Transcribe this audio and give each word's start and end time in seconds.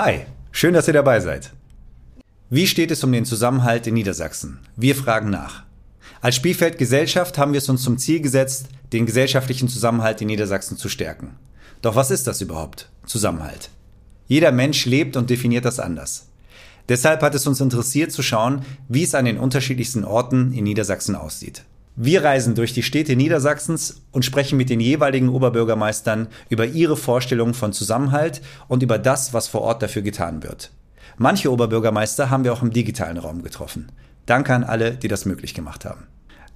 Hi, 0.00 0.26
schön, 0.52 0.74
dass 0.74 0.86
ihr 0.86 0.94
dabei 0.94 1.18
seid. 1.18 1.50
Wie 2.50 2.68
steht 2.68 2.92
es 2.92 3.02
um 3.02 3.10
den 3.10 3.24
Zusammenhalt 3.24 3.84
in 3.88 3.94
Niedersachsen? 3.94 4.60
Wir 4.76 4.94
fragen 4.94 5.28
nach. 5.28 5.64
Als 6.20 6.36
Spielfeld 6.36 6.78
Gesellschaft 6.78 7.36
haben 7.36 7.52
wir 7.52 7.58
es 7.58 7.68
uns 7.68 7.82
zum 7.82 7.98
Ziel 7.98 8.20
gesetzt, 8.20 8.66
den 8.92 9.06
gesellschaftlichen 9.06 9.68
Zusammenhalt 9.68 10.20
in 10.20 10.28
Niedersachsen 10.28 10.76
zu 10.76 10.88
stärken. 10.88 11.34
Doch 11.82 11.96
was 11.96 12.12
ist 12.12 12.28
das 12.28 12.40
überhaupt? 12.40 12.88
Zusammenhalt. 13.06 13.70
Jeder 14.28 14.52
Mensch 14.52 14.86
lebt 14.86 15.16
und 15.16 15.30
definiert 15.30 15.64
das 15.64 15.80
anders. 15.80 16.28
Deshalb 16.88 17.20
hat 17.20 17.34
es 17.34 17.48
uns 17.48 17.60
interessiert 17.60 18.12
zu 18.12 18.22
schauen, 18.22 18.64
wie 18.86 19.02
es 19.02 19.16
an 19.16 19.24
den 19.24 19.36
unterschiedlichsten 19.36 20.04
Orten 20.04 20.52
in 20.52 20.62
Niedersachsen 20.62 21.16
aussieht. 21.16 21.64
Wir 22.00 22.22
reisen 22.22 22.54
durch 22.54 22.72
die 22.72 22.84
Städte 22.84 23.16
Niedersachsens 23.16 24.02
und 24.12 24.24
sprechen 24.24 24.56
mit 24.56 24.70
den 24.70 24.78
jeweiligen 24.78 25.28
Oberbürgermeistern 25.28 26.28
über 26.48 26.64
ihre 26.64 26.96
Vorstellungen 26.96 27.54
von 27.54 27.72
Zusammenhalt 27.72 28.40
und 28.68 28.84
über 28.84 28.98
das, 28.98 29.34
was 29.34 29.48
vor 29.48 29.62
Ort 29.62 29.82
dafür 29.82 30.02
getan 30.02 30.44
wird. 30.44 30.70
Manche 31.16 31.50
Oberbürgermeister 31.50 32.30
haben 32.30 32.44
wir 32.44 32.52
auch 32.52 32.62
im 32.62 32.72
digitalen 32.72 33.18
Raum 33.18 33.42
getroffen. 33.42 33.90
Danke 34.26 34.54
an 34.54 34.62
alle, 34.62 34.92
die 34.92 35.08
das 35.08 35.24
möglich 35.24 35.54
gemacht 35.54 35.84
haben. 35.84 36.06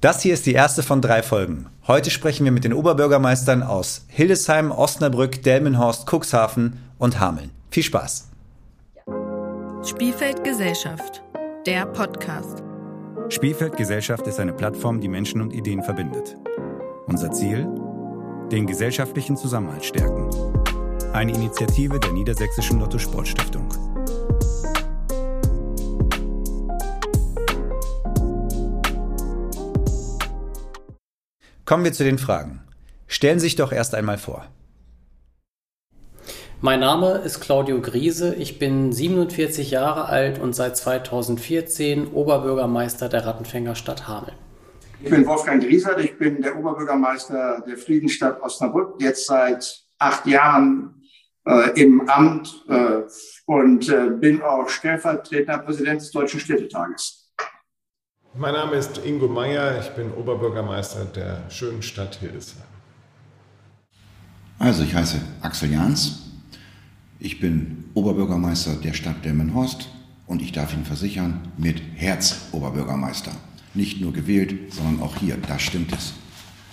Das 0.01 0.23
hier 0.23 0.33
ist 0.33 0.47
die 0.47 0.53
erste 0.53 0.85
von 0.85 1.01
drei 1.01 1.25
Folgen. 1.25 1.67
Heute 1.89 2.11
sprechen 2.11 2.45
wir 2.45 2.53
mit 2.53 2.63
den 2.63 2.73
Oberbürgermeistern 2.73 3.65
aus 3.65 4.05
Hildesheim, 4.07 4.71
Osnabrück, 4.71 5.43
Delmenhorst, 5.43 6.09
Cuxhaven 6.09 6.79
und 6.99 7.19
Hameln. 7.19 7.51
Viel 7.69 7.83
Spaß! 7.83 8.29
Spielfeld 9.85 10.45
Gesellschaft, 10.45 11.21
der 11.67 11.87
Podcast. 11.87 12.63
Spielfeld 13.33 13.79
Gesellschaft 13.79 14.27
ist 14.27 14.39
eine 14.39 14.53
Plattform, 14.53 15.01
die 15.01 15.09
Menschen 15.09 15.41
und 15.41 15.55
Ideen 15.55 15.83
verbindet. 15.83 16.37
Unser 17.07 17.33
Ziel? 17.33 17.67
Den 18.53 18.67
gesellschaftlichen 18.67 19.39
Zusammenhalt 19.39 19.87
stärken. 19.87 20.29
Eine 21.15 21.33
Initiative 21.33 21.99
der 21.99 22.13
Niedersächsischen 22.13 22.79
Lotto 22.79 22.99
Sportstiftung. 22.99 23.71
Kommen 31.65 31.85
wir 31.85 31.95
zu 31.95 32.05
den 32.05 32.19
Fragen. 32.19 32.61
Stellen 33.07 33.39
Sie 33.39 33.47
sich 33.47 33.57
doch 33.57 33.73
erst 33.73 33.95
einmal 33.95 34.19
vor. 34.19 34.45
Mein 36.65 36.79
Name 36.79 37.15
ist 37.25 37.41
Claudio 37.41 37.81
Griese, 37.81 38.37
ich 38.37 38.61
bin 38.61 38.93
47 38.93 39.73
Jahre 39.73 40.05
alt 40.05 40.39
und 40.39 40.55
seit 40.55 40.77
2014 40.77 42.13
Oberbürgermeister 42.13 43.09
der 43.09 43.27
Rattenfänger 43.27 43.75
Stadt 43.75 44.07
Hameln. 44.07 44.37
Ich 45.03 45.11
bin 45.11 45.27
Wolfgang 45.27 45.61
Griesert, 45.61 45.99
ich 45.99 46.17
bin 46.17 46.41
der 46.41 46.57
Oberbürgermeister 46.57 47.65
der 47.67 47.77
Friedensstadt 47.77 48.41
Osnabrück, 48.41 48.95
jetzt 49.01 49.27
seit 49.27 49.83
acht 49.99 50.25
Jahren 50.25 51.03
äh, 51.49 51.71
im 51.81 52.09
Amt 52.09 52.65
äh, 52.69 53.01
und 53.47 53.89
äh, 53.89 54.11
bin 54.11 54.41
auch 54.41 54.69
stellvertretender 54.69 55.59
Präsident 55.59 56.01
des 56.01 56.13
Deutschen 56.13 56.39
Städtetages. 56.39 57.29
Mein 58.35 58.55
Name 58.55 58.77
ist 58.77 59.05
Ingo 59.05 59.27
Meyer, 59.27 59.81
ich 59.81 59.91
bin 59.97 60.13
Oberbürgermeister 60.13 61.07
der 61.07 61.51
schönen 61.51 61.83
Stadt 61.83 62.15
Hildesheim. 62.15 62.63
Also, 64.61 64.85
ich 64.85 64.95
heiße 64.95 65.21
Axel 65.43 65.73
Jahns. 65.73 66.22
Ich 67.25 67.39
bin 67.39 67.85
Oberbürgermeister 67.95 68.75
der 68.75 68.95
Stadt 68.95 69.25
Delmenhorst 69.25 69.89
und 70.27 70.43
ich 70.43 70.51
darf 70.51 70.75
Ihnen 70.75 70.85
versichern, 70.85 71.53
mit 71.57 71.81
Herz 71.95 72.49
Oberbürgermeister. 72.51 73.31
Nicht 73.75 74.01
nur 74.01 74.13
gewählt, 74.13 74.73
sondern 74.73 75.01
auch 75.01 75.15
hier, 75.19 75.37
da 75.37 75.57
stimmt 75.61 75.93
es. 75.93 76.15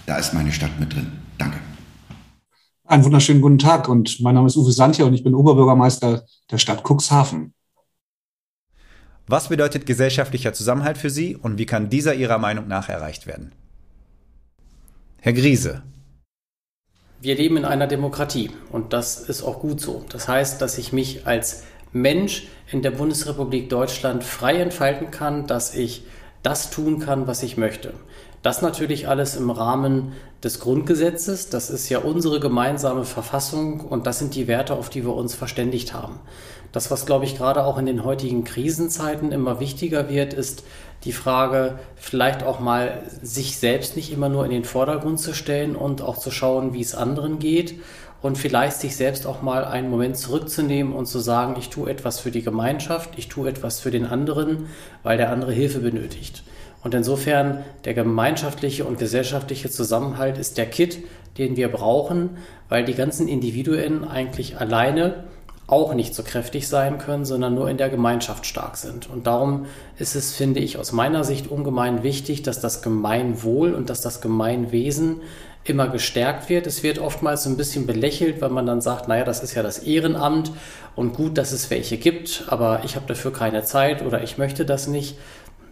Da 0.08 0.18
ist 0.18 0.34
meine 0.34 0.52
Stadt 0.52 0.80
mit 0.80 0.92
drin. 0.92 1.12
Danke. 1.38 1.60
Einen 2.84 3.06
wunderschönen 3.06 3.42
guten 3.42 3.60
Tag 3.60 3.88
und 3.88 4.22
mein 4.22 4.34
Name 4.34 4.48
ist 4.48 4.58
Uwe 4.58 4.72
Santja 4.72 5.06
und 5.06 5.14
ich 5.14 5.24
bin 5.24 5.36
Oberbürgermeister 5.36 6.26
der 6.50 6.58
Stadt 6.58 6.84
Cuxhaven. 6.84 7.54
Was 9.28 9.50
bedeutet 9.50 9.86
gesellschaftlicher 9.86 10.54
Zusammenhalt 10.54 10.98
für 10.98 11.12
Sie 11.12 11.36
und 11.36 11.60
wie 11.60 11.68
kann 11.68 11.92
dieser 11.92 12.16
Ihrer 12.16 12.40
Meinung 12.40 12.68
nach 12.68 12.90
erreicht 12.90 13.28
werden? 13.28 13.52
Herr 15.20 15.34
Griese. 15.34 15.84
Wir 17.22 17.36
leben 17.36 17.58
in 17.58 17.66
einer 17.66 17.88
Demokratie 17.88 18.50
und 18.72 18.94
das 18.94 19.20
ist 19.20 19.44
auch 19.44 19.60
gut 19.60 19.82
so. 19.82 20.06
Das 20.10 20.30
heißt, 20.30 20.62
dass 20.62 20.78
ich 20.78 20.94
mich 20.94 21.28
als 21.28 21.64
Mensch 21.92 22.48
in 22.72 22.82
der 22.82 22.92
Bundesrepublik 22.92 23.70
Deutschland 23.70 24.24
frei 24.24 24.62
entfalten 24.62 25.12
kann, 25.12 25.46
dass 25.46 25.76
ich 25.76 26.04
das 26.44 26.70
tun 26.70 27.00
kann, 27.00 27.28
was 27.28 27.44
ich 27.44 27.58
möchte. 27.58 27.94
Das 28.42 28.62
natürlich 28.62 29.08
alles 29.08 29.36
im 29.36 29.50
Rahmen 29.50 30.14
des 30.44 30.60
Grundgesetzes. 30.60 31.50
Das 31.50 31.70
ist 31.70 31.90
ja 31.90 32.00
unsere 32.00 32.40
gemeinsame 32.40 33.04
Verfassung 33.04 33.82
und 33.82 34.08
das 34.08 34.20
sind 34.20 34.36
die 34.36 34.48
Werte, 34.48 34.76
auf 34.76 34.90
die 34.90 35.04
wir 35.04 35.14
uns 35.14 35.36
verständigt 35.36 35.94
haben. 35.94 36.20
Das, 36.72 36.92
was, 36.92 37.06
glaube 37.06 37.26
ich, 37.26 37.36
gerade 37.36 37.64
auch 37.64 37.78
in 37.78 37.88
den 37.88 38.04
heutigen 38.04 38.44
Krisenzeiten 38.44 39.32
immer 39.32 39.60
wichtiger 39.60 40.08
wird, 40.08 40.34
ist 40.34 40.64
die 41.04 41.14
Frage, 41.14 41.80
vielleicht 41.96 42.44
auch 42.44 42.60
mal 42.60 43.04
sich 43.24 43.58
selbst 43.58 43.96
nicht 43.96 44.12
immer 44.12 44.30
nur 44.30 44.46
in 44.46 44.52
den 44.52 44.66
Vordergrund 44.66 45.20
zu 45.20 45.34
stellen 45.34 45.76
und 45.76 46.02
auch 46.02 46.18
zu 46.18 46.30
schauen, 46.30 46.74
wie 46.74 46.82
es 46.82 46.94
anderen 46.94 47.40
geht 47.40 47.76
und 48.22 48.38
vielleicht 48.38 48.78
sich 48.78 48.96
selbst 48.96 49.26
auch 49.26 49.42
mal 49.42 49.66
einen 49.66 49.90
Moment 49.90 50.18
zurückzunehmen 50.18 50.94
und 50.94 51.08
zu 51.08 51.20
sagen, 51.20 51.56
ich 51.58 51.70
tue 51.70 51.90
etwas 51.90 52.20
für 52.20 52.32
die 52.32 52.44
Gemeinschaft, 52.44 53.12
ich 53.18 53.30
tue 53.30 53.50
etwas 53.50 53.80
für 53.80 53.92
den 53.92 54.06
anderen, 54.06 54.68
weil 55.04 55.18
der 55.18 55.32
andere 55.32 55.54
Hilfe 55.54 55.80
benötigt. 55.80 56.44
Und 56.84 56.94
insofern 56.94 57.64
der 57.86 57.94
gemeinschaftliche 57.94 58.86
und 58.86 59.00
gesellschaftliche 59.00 59.70
Zusammenhalt 59.70 60.38
ist 60.38 60.58
der 60.58 60.66
Kit, 60.66 61.00
den 61.38 61.56
wir 61.56 61.70
brauchen, 61.70 62.38
weil 62.70 62.86
die 62.86 62.94
ganzen 62.94 63.28
Individuen 63.28 64.08
eigentlich 64.08 64.58
alleine 64.60 65.24
auch 65.68 65.94
nicht 65.94 66.16
so 66.16 66.24
kräftig 66.24 66.68
sein 66.68 66.98
können, 66.98 67.26
sondern 67.26 67.54
nur 67.54 67.70
in 67.70 67.78
der 67.78 67.90
Gemeinschaft 67.90 68.46
stark 68.46 68.76
sind. 68.76 69.10
Und 69.10 69.28
darum 69.28 69.68
ist 70.00 70.16
es, 70.16 70.34
finde 70.34 70.60
ich, 70.60 70.78
aus 70.78 70.92
meiner 70.92 71.24
Sicht 71.24 71.48
ungemein 71.48 72.02
wichtig, 72.02 72.42
dass 72.42 72.60
das 72.60 72.82
Gemeinwohl 72.82 73.74
und 73.74 73.90
dass 73.90 74.02
das 74.02 74.20
Gemeinwesen 74.20 75.22
immer 75.64 75.88
gestärkt 75.88 76.50
wird. 76.50 76.66
Es 76.66 76.82
wird 76.82 76.98
oftmals 76.98 77.44
so 77.44 77.50
ein 77.50 77.58
bisschen 77.58 77.86
belächelt, 77.86 78.42
weil 78.42 78.50
man 78.50 78.66
dann 78.66 78.82
sagt, 78.82 79.08
naja, 79.08 79.24
das 79.24 79.44
ist 79.44 79.54
ja 79.54 79.62
das 79.62 79.80
Ehrenamt 79.80 80.52
und 80.96 81.14
gut, 81.14 81.38
dass 81.38 81.52
es 81.52 81.70
welche 81.70 81.98
gibt, 81.98 82.46
aber 82.48 82.82
ich 82.84 82.96
habe 82.96 83.06
dafür 83.06 83.32
keine 83.32 83.64
Zeit 83.64 84.04
oder 84.04 84.24
ich 84.24 84.38
möchte 84.38 84.66
das 84.66 84.88
nicht. 84.88 85.18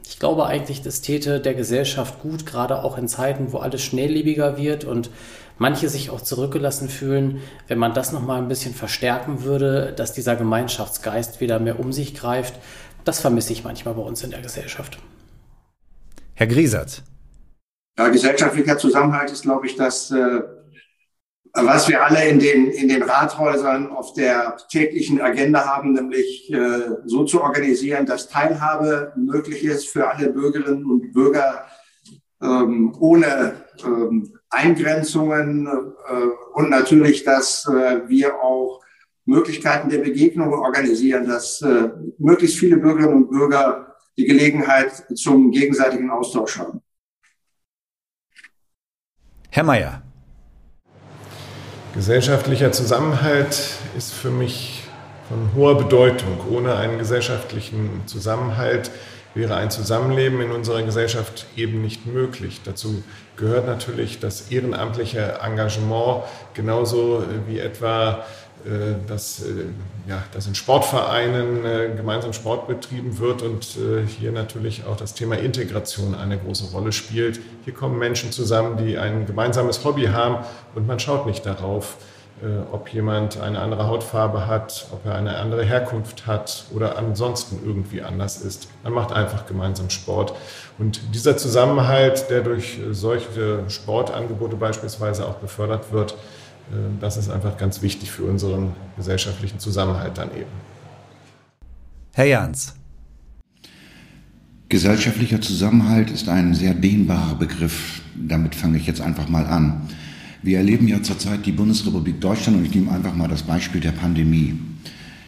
Ich 0.07 0.19
glaube 0.19 0.45
eigentlich, 0.45 0.81
das 0.81 1.01
täte 1.01 1.41
der 1.41 1.53
Gesellschaft 1.53 2.22
gut, 2.22 2.45
gerade 2.45 2.84
auch 2.84 2.97
in 2.97 3.09
Zeiten, 3.09 3.51
wo 3.51 3.57
alles 3.57 3.81
schnelllebiger 3.84 4.57
wird 4.57 4.85
und 4.85 5.09
manche 5.57 5.90
sich 5.90 6.09
auch 6.12 6.22
zurückgelassen 6.22 6.88
fühlen, 6.88 7.41
wenn 7.68 7.78
man 7.78 7.94
das 7.94 8.13
nochmal 8.13 8.41
ein 8.41 8.47
bisschen 8.47 8.73
verstärken 8.73 9.44
würde, 9.44 9.91
dass 9.96 10.13
dieser 10.13 10.38
Gemeinschaftsgeist 10.38 11.41
wieder 11.41 11.59
mehr 11.59 11.79
um 11.79 11.91
sich 11.91 12.16
greift. 12.16 12.56
Das 13.03 13.19
vermisse 13.19 13.51
ich 13.51 13.66
manchmal 13.66 13.96
bei 13.96 14.01
uns 14.01 14.23
in 14.23 14.31
der 14.31 14.41
Gesellschaft. 14.41 14.97
Herr 16.35 16.47
Griesert. 16.47 17.03
Ja, 18.00 18.07
gesellschaftlicher 18.07 18.78
Zusammenhalt 18.78 19.29
ist, 19.31 19.41
glaube 19.41 19.66
ich, 19.67 19.75
das, 19.75 20.12
äh, 20.12 20.41
was 21.53 21.88
wir 21.88 22.03
alle 22.03 22.28
in 22.28 22.40
den, 22.40 22.68
in 22.68 22.90
den 22.90 23.03
Rathäusern 23.03 23.90
auf 23.90 24.13
der 24.13 24.58
täglichen 24.69 25.22
Agenda 25.22 25.66
haben, 25.66 25.94
nämlich 25.94 26.52
äh, 26.52 26.90
so 27.06 27.25
zu 27.25 27.41
organisieren, 27.41 28.06
dass 28.06 28.30
Teilhabe 28.30 29.13
möglich 29.16 29.63
ist 29.63 29.90
für 29.90 30.09
alle 30.09 30.30
Bürgerinnen 30.30 30.85
und 30.85 31.13
Bürger 31.13 31.66
ähm, 32.41 32.96
ohne 33.00 33.66
ähm, 33.84 34.38
Eingrenzungen 34.50 35.68
äh, 35.68 36.12
und 36.53 36.69
natürlich, 36.69 37.24
dass 37.24 37.68
äh, 37.68 38.08
wir 38.08 38.35
auch 38.41 38.81
Möglichkeiten 39.25 39.90
der 39.90 40.00
Begegnung 40.00 40.53
organisieren, 40.53 41.28
dass 41.28 41.62
äh, 41.62 41.90
möglichst 42.18 42.58
viele 42.58 42.78
Bürgerinnen 42.78 43.24
und 43.24 43.29
Bürger 43.29 43.96
die 44.18 44.25
Gelegenheit 44.25 45.06
zum 45.16 45.52
gegenseitigen 45.52 46.09
Austausch 46.09 46.58
haben. 46.58 46.81
Herr 49.52 49.64
Mayer. 49.64 50.06
Gesellschaftlicher 51.93 52.71
Zusammenhalt 52.71 53.57
ist 53.97 54.13
für 54.13 54.29
mich 54.29 54.83
von 55.29 55.49
hoher 55.55 55.77
Bedeutung. 55.77 56.39
Ohne 56.51 56.75
einen 56.75 56.99
gesellschaftlichen 56.99 58.03
Zusammenhalt 58.05 58.91
wäre 59.34 59.55
ein 59.55 59.72
Zusammenleben 59.72 60.41
in 60.41 60.51
unserer 60.51 60.84
Gesellschaft 60.84 61.45
eben 61.55 61.81
nicht 61.81 62.05
möglich. 62.05 62.61
Dazu 62.63 63.03
gehört 63.35 63.66
natürlich 63.67 64.19
das 64.19 64.51
ehrenamtliche 64.51 65.39
Engagement, 65.43 66.23
genauso 66.53 67.23
wie 67.47 67.59
etwa 67.59 68.25
dass, 69.07 69.43
äh, 69.43 69.65
ja, 70.07 70.23
dass 70.33 70.47
in 70.47 70.55
Sportvereinen 70.55 71.65
äh, 71.65 71.89
gemeinsam 71.95 72.33
Sport 72.33 72.67
betrieben 72.67 73.17
wird 73.19 73.41
und 73.41 73.77
hier 74.07 74.31
natürlich 74.31 74.85
auch 74.85 74.97
das 74.97 75.13
Thema 75.13 75.37
Integration 75.37 76.15
eine 76.15 76.37
große 76.37 76.71
Rolle 76.71 76.91
spielt. 76.91 77.39
Hier 77.65 77.73
kommen 77.73 77.97
Menschen 77.97 78.31
zusammen, 78.31 78.77
die 78.77 78.97
ein 78.97 79.25
gemeinsames 79.25 79.83
Hobby 79.85 80.05
haben 80.07 80.45
und 80.75 80.87
man 80.87 80.99
schaut 80.99 81.25
nicht 81.25 81.45
darauf, 81.45 81.97
äh, 82.39 82.71
ob 82.71 82.89
jemand 82.89 83.41
eine 83.41 83.59
andere 83.59 83.87
Hautfarbe 83.87 84.45
hat, 84.45 84.87
ob 84.91 85.07
er 85.07 85.15
eine 85.15 85.37
andere 85.37 85.63
Herkunft 85.63 86.27
hat 86.27 86.65
oder 86.71 86.95
ansonsten 86.95 87.59
irgendwie 87.65 88.03
anders 88.03 88.41
ist. 88.41 88.67
Man 88.83 88.93
macht 88.93 89.11
einfach 89.11 89.47
gemeinsam 89.47 89.89
Sport. 89.89 90.35
Und 90.77 91.15
dieser 91.15 91.35
Zusammenhalt, 91.35 92.29
der 92.29 92.41
durch 92.41 92.79
solche 92.91 93.63
Sportangebote 93.69 94.55
beispielsweise 94.55 95.25
auch 95.25 95.35
befördert 95.35 95.91
wird, 95.91 96.11
äh, 96.11 96.15
das 96.99 97.17
ist 97.17 97.29
einfach 97.29 97.58
ganz 97.58 97.81
wichtig 97.81 98.11
für 98.11 98.23
unseren 98.23 98.73
gesellschaftlichen 98.97 99.59
Zusammenhalt 99.59 100.17
dann 100.17 100.29
eben. 100.31 100.52
Herr 102.14 102.25
Jans. 102.25 102.73
Gesellschaftlicher 104.69 105.40
Zusammenhalt 105.40 106.11
ist 106.11 106.28
ein 106.28 106.53
sehr 106.53 106.73
dehnbarer 106.73 107.35
Begriff. 107.35 108.02
Damit 108.16 108.53
fange 108.53 108.78
ich 108.78 108.85
jetzt 108.85 108.99
einfach 108.99 109.29
mal 109.29 109.46
an. 109.46 109.87
Wir 110.43 110.58
erleben 110.58 110.87
ja 110.87 111.02
zurzeit 111.02 111.46
die 111.46 111.52
Bundesrepublik 111.52 112.19
Deutschland 112.19 112.58
und 112.58 112.66
ich 112.66 112.75
nehme 112.75 112.91
einfach 112.91 113.16
mal 113.16 113.28
das 113.28 113.43
Beispiel 113.43 113.79
der 113.79 113.91
Pandemie. 113.91 114.59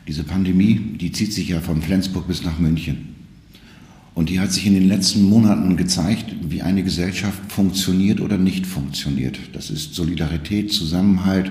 Diese 0.07 0.23
Pandemie, 0.23 0.97
die 0.99 1.11
zieht 1.11 1.33
sich 1.33 1.49
ja 1.49 1.61
von 1.61 1.81
Flensburg 1.81 2.27
bis 2.27 2.43
nach 2.43 2.59
München. 2.59 3.18
Und 4.19 4.27
die 4.27 4.41
hat 4.41 4.51
sich 4.51 4.67
in 4.67 4.73
den 4.73 4.89
letzten 4.89 5.23
Monaten 5.23 5.77
gezeigt, 5.77 6.35
wie 6.41 6.61
eine 6.61 6.83
Gesellschaft 6.83 7.39
funktioniert 7.49 8.19
oder 8.19 8.37
nicht 8.37 8.67
funktioniert. 8.67 9.39
Das 9.53 9.69
ist 9.69 9.95
Solidarität, 9.95 10.73
Zusammenhalt. 10.73 11.49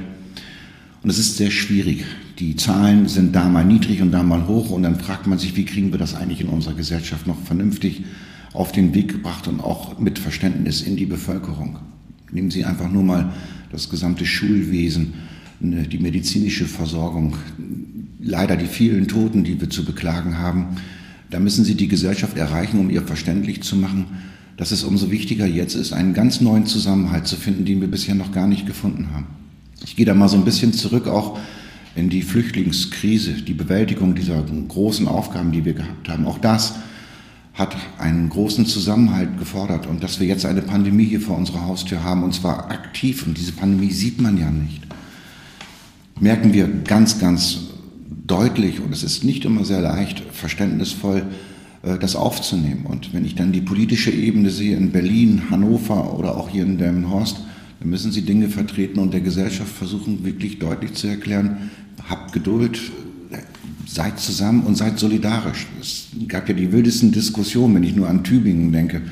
Und 1.02 1.08
es 1.08 1.18
ist 1.18 1.38
sehr 1.38 1.50
schwierig. 1.50 2.04
Die 2.38 2.56
Zahlen 2.56 3.08
sind 3.08 3.34
da 3.34 3.48
mal 3.48 3.64
niedrig 3.64 4.02
und 4.02 4.12
da 4.12 4.22
mal 4.22 4.46
hoch. 4.46 4.68
Und 4.68 4.82
dann 4.82 5.00
fragt 5.00 5.26
man 5.26 5.38
sich, 5.38 5.56
wie 5.56 5.64
kriegen 5.64 5.92
wir 5.92 5.98
das 5.98 6.14
eigentlich 6.14 6.42
in 6.42 6.50
unserer 6.50 6.74
Gesellschaft 6.74 7.26
noch 7.26 7.40
vernünftig 7.40 8.02
auf 8.52 8.70
den 8.70 8.94
Weg 8.94 9.12
gebracht 9.12 9.48
und 9.48 9.60
auch 9.60 9.98
mit 9.98 10.18
Verständnis 10.18 10.82
in 10.82 10.96
die 10.96 11.06
Bevölkerung. 11.06 11.78
Nehmen 12.32 12.50
Sie 12.50 12.66
einfach 12.66 12.92
nur 12.92 13.02
mal 13.02 13.32
das 13.72 13.88
gesamte 13.88 14.26
Schulwesen, 14.26 15.14
ne, 15.60 15.88
die 15.88 16.00
medizinische 16.00 16.66
Versorgung, 16.66 17.34
leider 18.20 18.56
die 18.56 18.66
vielen 18.66 19.08
Toten, 19.08 19.42
die 19.42 19.58
wir 19.58 19.70
zu 19.70 19.86
beklagen 19.86 20.36
haben. 20.36 20.76
Da 21.30 21.38
müssen 21.38 21.64
Sie 21.64 21.74
die 21.74 21.88
Gesellschaft 21.88 22.36
erreichen, 22.36 22.78
um 22.78 22.90
ihr 22.90 23.02
verständlich 23.02 23.62
zu 23.62 23.76
machen, 23.76 24.06
dass 24.56 24.72
es 24.72 24.82
umso 24.82 25.10
wichtiger 25.10 25.46
jetzt 25.46 25.74
ist, 25.74 25.92
einen 25.92 26.14
ganz 26.14 26.40
neuen 26.40 26.66
Zusammenhalt 26.66 27.26
zu 27.26 27.36
finden, 27.36 27.64
den 27.64 27.80
wir 27.80 27.88
bisher 27.88 28.14
noch 28.14 28.32
gar 28.32 28.46
nicht 28.46 28.66
gefunden 28.66 29.08
haben. 29.12 29.26
Ich 29.84 29.94
gehe 29.94 30.06
da 30.06 30.14
mal 30.14 30.28
so 30.28 30.36
ein 30.36 30.44
bisschen 30.44 30.72
zurück 30.72 31.06
auch 31.06 31.38
in 31.94 32.10
die 32.10 32.22
Flüchtlingskrise, 32.22 33.34
die 33.34 33.54
Bewältigung 33.54 34.14
dieser 34.14 34.42
großen 34.42 35.06
Aufgaben, 35.06 35.52
die 35.52 35.64
wir 35.64 35.74
gehabt 35.74 36.08
haben. 36.08 36.26
Auch 36.26 36.38
das 36.38 36.74
hat 37.54 37.76
einen 37.98 38.28
großen 38.28 38.66
Zusammenhalt 38.66 39.38
gefordert 39.38 39.86
und 39.86 40.02
dass 40.02 40.20
wir 40.20 40.26
jetzt 40.26 40.46
eine 40.46 40.62
Pandemie 40.62 41.06
hier 41.06 41.20
vor 41.20 41.36
unserer 41.36 41.66
Haustür 41.66 42.04
haben 42.04 42.22
und 42.22 42.32
zwar 42.32 42.70
aktiv 42.70 43.26
und 43.26 43.36
diese 43.36 43.52
Pandemie 43.52 43.90
sieht 43.90 44.20
man 44.20 44.38
ja 44.38 44.50
nicht, 44.50 44.82
merken 46.20 46.52
wir 46.52 46.68
ganz, 46.68 47.18
ganz 47.18 47.67
deutlich 48.26 48.80
und 48.80 48.92
es 48.92 49.02
ist 49.02 49.24
nicht 49.24 49.44
immer 49.44 49.64
sehr 49.64 49.80
leicht, 49.80 50.22
verständnisvoll 50.32 51.24
äh, 51.82 51.98
das 51.98 52.16
aufzunehmen. 52.16 52.86
Und 52.86 53.12
wenn 53.12 53.24
ich 53.24 53.34
dann 53.34 53.52
die 53.52 53.60
politische 53.60 54.10
Ebene 54.10 54.50
sehe 54.50 54.76
in 54.76 54.92
Berlin, 54.92 55.42
Hannover 55.50 56.18
oder 56.18 56.36
auch 56.36 56.48
hier 56.48 56.64
in 56.64 56.78
Delmenhorst, 56.78 57.40
dann 57.80 57.90
müssen 57.90 58.12
sie 58.12 58.22
Dinge 58.22 58.48
vertreten 58.48 58.98
und 58.98 59.12
der 59.14 59.20
Gesellschaft 59.20 59.70
versuchen, 59.70 60.24
wirklich 60.24 60.58
deutlich 60.58 60.94
zu 60.94 61.06
erklären, 61.06 61.70
habt 62.08 62.32
Geduld, 62.32 62.80
seid 63.86 64.18
zusammen 64.18 64.64
und 64.64 64.76
seid 64.76 64.98
solidarisch. 64.98 65.66
Es 65.80 66.08
gab 66.26 66.48
ja 66.48 66.54
die 66.54 66.72
wildesten 66.72 67.12
Diskussionen, 67.12 67.76
wenn 67.76 67.82
ich 67.82 67.96
nur 67.96 68.08
an 68.08 68.24
Tübingen 68.24 68.72
denke, 68.72 69.02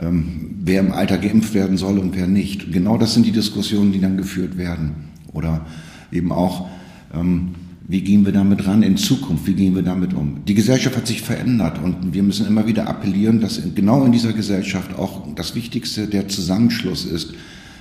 ähm, 0.00 0.54
wer 0.62 0.80
im 0.80 0.92
Alter 0.92 1.18
geimpft 1.18 1.54
werden 1.54 1.76
soll 1.76 1.98
und 1.98 2.14
wer 2.16 2.26
nicht. 2.26 2.72
Genau 2.72 2.98
das 2.98 3.14
sind 3.14 3.26
die 3.26 3.32
Diskussionen, 3.32 3.92
die 3.92 4.00
dann 4.00 4.16
geführt 4.16 4.56
werden. 4.56 4.92
Oder 5.32 5.66
eben 6.12 6.32
auch, 6.32 6.68
ähm, 7.12 7.54
wie 7.90 8.02
gehen 8.02 8.26
wir 8.26 8.32
damit 8.32 8.66
ran 8.66 8.82
in 8.82 8.98
Zukunft? 8.98 9.46
Wie 9.46 9.54
gehen 9.54 9.74
wir 9.74 9.82
damit 9.82 10.12
um? 10.12 10.44
Die 10.44 10.54
Gesellschaft 10.54 10.94
hat 10.94 11.06
sich 11.06 11.22
verändert 11.22 11.82
und 11.82 12.12
wir 12.12 12.22
müssen 12.22 12.46
immer 12.46 12.66
wieder 12.66 12.86
appellieren, 12.86 13.40
dass 13.40 13.62
genau 13.74 14.04
in 14.04 14.12
dieser 14.12 14.34
Gesellschaft 14.34 14.94
auch 14.98 15.26
das 15.34 15.54
Wichtigste 15.54 16.06
der 16.06 16.28
Zusammenschluss 16.28 17.06
ist, 17.06 17.32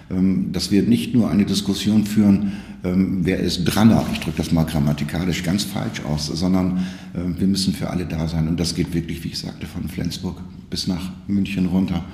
ähm, 0.09 0.53
dass 0.53 0.71
wir 0.71 0.83
nicht 0.83 1.13
nur 1.13 1.29
eine 1.29 1.43
Diskussion 1.43 2.05
führen, 2.05 2.53
ähm, 2.85 3.19
wer 3.23 3.41
ist 3.41 3.65
dranner, 3.65 4.05
ich 4.13 4.21
drücke 4.21 4.37
das 4.37 4.53
mal 4.53 4.63
grammatikalisch 4.63 5.43
ganz 5.43 5.65
falsch 5.65 5.99
aus, 6.07 6.27
sondern 6.27 6.85
ähm, 7.13 7.35
wir 7.37 7.47
müssen 7.47 7.73
für 7.73 7.89
alle 7.89 8.05
da 8.05 8.29
sein. 8.29 8.47
Und 8.47 8.61
das 8.61 8.75
geht 8.75 8.93
wirklich, 8.93 9.25
wie 9.25 9.29
ich 9.29 9.39
sagte, 9.39 9.67
von 9.67 9.89
Flensburg 9.89 10.41
bis 10.69 10.87
nach 10.87 11.11
München 11.27 11.65
runter, 11.65 12.05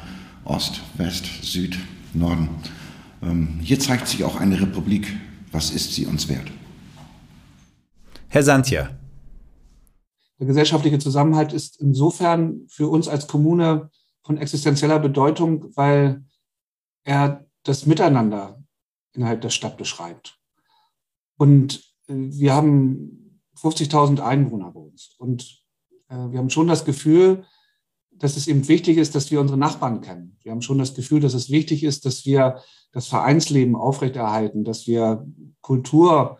Ost, 0.46 0.82
West, 0.98 1.26
Süd, 1.44 1.78
Norden. 2.14 2.50
Hier 3.62 3.80
zeigt 3.80 4.10
sich 4.10 4.26
auch 4.26 4.36
eine 4.36 4.60
Republik. 4.60 5.08
Was 5.54 5.72
ist 5.72 5.94
sie 5.94 6.06
uns 6.06 6.28
wert? 6.28 6.52
Herr 8.34 8.42
Santia. 8.42 8.90
Der 10.40 10.48
gesellschaftliche 10.48 10.98
Zusammenhalt 10.98 11.54
ist 11.54 11.80
insofern 11.80 12.66
für 12.68 12.88
uns 12.88 13.08
als 13.08 13.28
Kommune 13.28 13.92
von 14.24 14.40
existenzieller 14.40 14.98
Bedeutung, 14.98 15.68
weil 15.76 16.26
er 17.04 17.46
das 17.62 17.86
Miteinander 17.86 18.60
innerhalb 19.12 19.42
der 19.42 19.52
Stadt 19.52 19.78
beschreibt. 19.78 20.40
Und 21.38 21.84
äh, 22.08 22.16
wir 22.16 22.56
haben 22.56 23.40
50.000 23.56 24.20
Einwohner 24.22 24.72
bei 24.72 24.80
uns. 24.80 25.14
Und 25.20 25.64
äh, 26.10 26.16
wir 26.16 26.40
haben 26.40 26.50
schon 26.50 26.68
das 26.68 26.86
Gefühl, 26.86 27.46
dass 28.10 28.36
es 28.36 28.48
eben 28.48 28.68
wichtig 28.68 28.98
ist, 28.98 29.14
dass 29.14 29.30
wir 29.30 29.42
unsere 29.42 29.60
Nachbarn 29.60 30.02
kennen. 30.02 30.40
Wir 30.42 30.54
haben 30.54 30.64
schon 30.64 30.80
das 30.80 30.96
Gefühl, 30.96 31.20
dass 31.20 31.36
es 31.36 31.52
wichtig 31.52 31.84
ist, 31.84 32.04
dass 32.08 32.26
wir 32.26 32.64
das 32.94 33.06
Vereinsleben 33.06 33.76
aufrechterhalten, 33.76 34.64
dass 34.64 34.88
wir 34.88 35.24
Kultur 35.62 36.40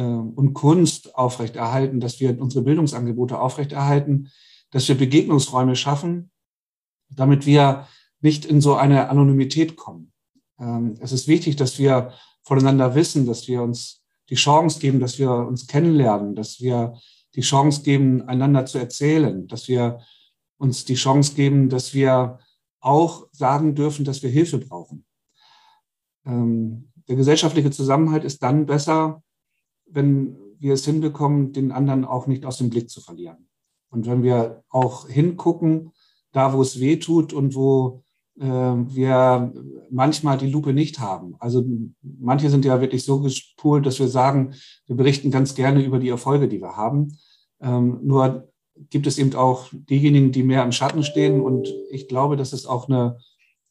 und 0.00 0.54
Kunst 0.54 1.14
aufrechterhalten, 1.14 2.00
dass 2.00 2.20
wir 2.20 2.40
unsere 2.40 2.64
Bildungsangebote 2.64 3.38
aufrechterhalten, 3.38 4.30
dass 4.70 4.88
wir 4.88 4.96
Begegnungsräume 4.96 5.76
schaffen, 5.76 6.30
damit 7.10 7.46
wir 7.46 7.86
nicht 8.20 8.44
in 8.44 8.60
so 8.60 8.74
eine 8.74 9.08
Anonymität 9.08 9.76
kommen. 9.76 10.12
Ähm, 10.58 10.96
es 11.00 11.12
ist 11.12 11.28
wichtig, 11.28 11.56
dass 11.56 11.78
wir 11.78 12.12
voneinander 12.42 12.94
wissen, 12.94 13.26
dass 13.26 13.48
wir 13.48 13.62
uns 13.62 14.04
die 14.30 14.34
Chance 14.34 14.80
geben, 14.80 15.00
dass 15.00 15.18
wir 15.18 15.30
uns 15.30 15.66
kennenlernen, 15.66 16.34
dass 16.34 16.60
wir 16.60 16.94
die 17.34 17.42
Chance 17.42 17.82
geben, 17.82 18.22
einander 18.22 18.64
zu 18.66 18.78
erzählen, 18.78 19.46
dass 19.48 19.68
wir 19.68 20.00
uns 20.58 20.84
die 20.84 20.94
Chance 20.94 21.34
geben, 21.34 21.68
dass 21.68 21.94
wir 21.94 22.38
auch 22.80 23.26
sagen 23.32 23.74
dürfen, 23.74 24.04
dass 24.04 24.22
wir 24.22 24.30
Hilfe 24.30 24.58
brauchen. 24.58 25.04
Ähm, 26.26 26.90
der 27.08 27.16
gesellschaftliche 27.16 27.70
Zusammenhalt 27.70 28.24
ist 28.24 28.42
dann 28.42 28.66
besser, 28.66 29.22
wenn 29.86 30.36
wir 30.58 30.74
es 30.74 30.84
hinbekommen, 30.84 31.52
den 31.52 31.72
anderen 31.72 32.04
auch 32.04 32.26
nicht 32.26 32.46
aus 32.46 32.58
dem 32.58 32.70
Blick 32.70 32.90
zu 32.90 33.00
verlieren. 33.00 33.48
Und 33.90 34.06
wenn 34.06 34.22
wir 34.22 34.64
auch 34.70 35.08
hingucken, 35.08 35.92
da 36.32 36.52
wo 36.52 36.62
es 36.62 36.80
weh 36.80 36.96
tut 36.96 37.32
und 37.32 37.54
wo 37.54 38.02
äh, 38.38 38.44
wir 38.44 39.52
manchmal 39.90 40.38
die 40.38 40.50
Lupe 40.50 40.72
nicht 40.72 40.98
haben. 40.98 41.36
Also 41.38 41.64
manche 42.02 42.50
sind 42.50 42.64
ja 42.64 42.80
wirklich 42.80 43.04
so 43.04 43.20
gespult, 43.20 43.86
dass 43.86 44.00
wir 44.00 44.08
sagen, 44.08 44.54
wir 44.86 44.96
berichten 44.96 45.30
ganz 45.30 45.54
gerne 45.54 45.84
über 45.84 45.98
die 45.98 46.08
Erfolge, 46.08 46.48
die 46.48 46.60
wir 46.60 46.76
haben. 46.76 47.16
Ähm, 47.60 48.00
nur 48.02 48.48
gibt 48.90 49.06
es 49.06 49.18
eben 49.18 49.34
auch 49.34 49.68
diejenigen, 49.72 50.32
die 50.32 50.42
mehr 50.42 50.64
im 50.64 50.72
Schatten 50.72 51.04
stehen. 51.04 51.40
Und 51.40 51.68
ich 51.90 52.08
glaube, 52.08 52.36
das 52.36 52.52
ist 52.52 52.66
auch 52.66 52.88
eine 52.88 53.18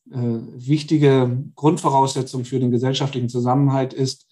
äh, 0.09 0.17
wichtige 0.17 1.43
Grundvoraussetzung 1.55 2.45
für 2.45 2.59
den 2.59 2.71
gesellschaftlichen 2.71 3.29
Zusammenhalt 3.29 3.93
ist, 3.93 4.27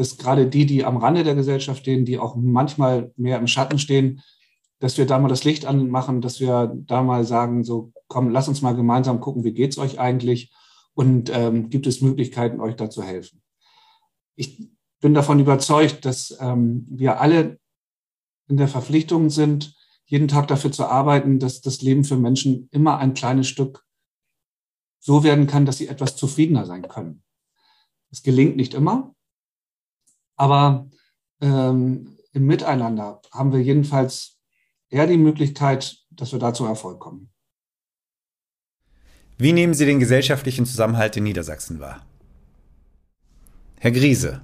dass 0.00 0.16
gerade 0.16 0.46
die, 0.46 0.64
die 0.64 0.86
am 0.86 0.96
Rande 0.96 1.24
der 1.24 1.34
Gesellschaft 1.34 1.82
stehen, 1.82 2.06
die 2.06 2.18
auch 2.18 2.34
manchmal 2.34 3.12
mehr 3.16 3.38
im 3.38 3.46
Schatten 3.46 3.78
stehen, 3.78 4.22
dass 4.78 4.96
wir 4.96 5.04
da 5.04 5.18
mal 5.18 5.28
das 5.28 5.44
Licht 5.44 5.66
anmachen, 5.66 6.22
dass 6.22 6.40
wir 6.40 6.72
da 6.86 7.02
mal 7.02 7.26
sagen, 7.26 7.64
so 7.64 7.92
komm, 8.08 8.30
lass 8.30 8.48
uns 8.48 8.62
mal 8.62 8.74
gemeinsam 8.74 9.20
gucken, 9.20 9.44
wie 9.44 9.52
geht's 9.52 9.76
euch 9.76 10.00
eigentlich 10.00 10.54
und 10.94 11.30
ähm, 11.34 11.68
gibt 11.68 11.86
es 11.86 12.00
Möglichkeiten, 12.00 12.62
euch 12.62 12.76
da 12.76 12.88
zu 12.88 13.02
helfen. 13.02 13.42
Ich 14.36 14.70
bin 15.02 15.12
davon 15.12 15.38
überzeugt, 15.38 16.06
dass 16.06 16.34
ähm, 16.40 16.86
wir 16.88 17.20
alle 17.20 17.58
in 18.48 18.56
der 18.56 18.68
Verpflichtung 18.68 19.28
sind, 19.28 19.74
jeden 20.06 20.28
Tag 20.28 20.48
dafür 20.48 20.72
zu 20.72 20.86
arbeiten, 20.86 21.38
dass 21.38 21.60
das 21.60 21.82
Leben 21.82 22.04
für 22.04 22.16
Menschen 22.16 22.70
immer 22.72 22.96
ein 22.96 23.12
kleines 23.12 23.48
Stück 23.48 23.84
so 24.98 25.24
werden 25.24 25.46
kann, 25.46 25.66
dass 25.66 25.76
sie 25.76 25.88
etwas 25.88 26.16
zufriedener 26.16 26.64
sein 26.64 26.88
können. 26.88 27.22
Es 28.10 28.22
gelingt 28.22 28.56
nicht 28.56 28.72
immer, 28.72 29.14
aber 30.40 30.88
ähm, 31.42 32.16
im 32.32 32.46
Miteinander 32.46 33.20
haben 33.30 33.52
wir 33.52 33.60
jedenfalls 33.60 34.38
eher 34.88 35.06
die 35.06 35.18
Möglichkeit, 35.18 35.98
dass 36.10 36.32
wir 36.32 36.38
da 36.38 36.54
zum 36.54 36.66
Erfolg 36.66 36.98
kommen. 36.98 37.30
Wie 39.36 39.52
nehmen 39.52 39.74
Sie 39.74 39.84
den 39.84 40.00
gesellschaftlichen 40.00 40.64
Zusammenhalt 40.64 41.14
in 41.18 41.24
Niedersachsen 41.24 41.78
wahr? 41.78 42.06
Herr 43.80 43.90
Griese. 43.90 44.40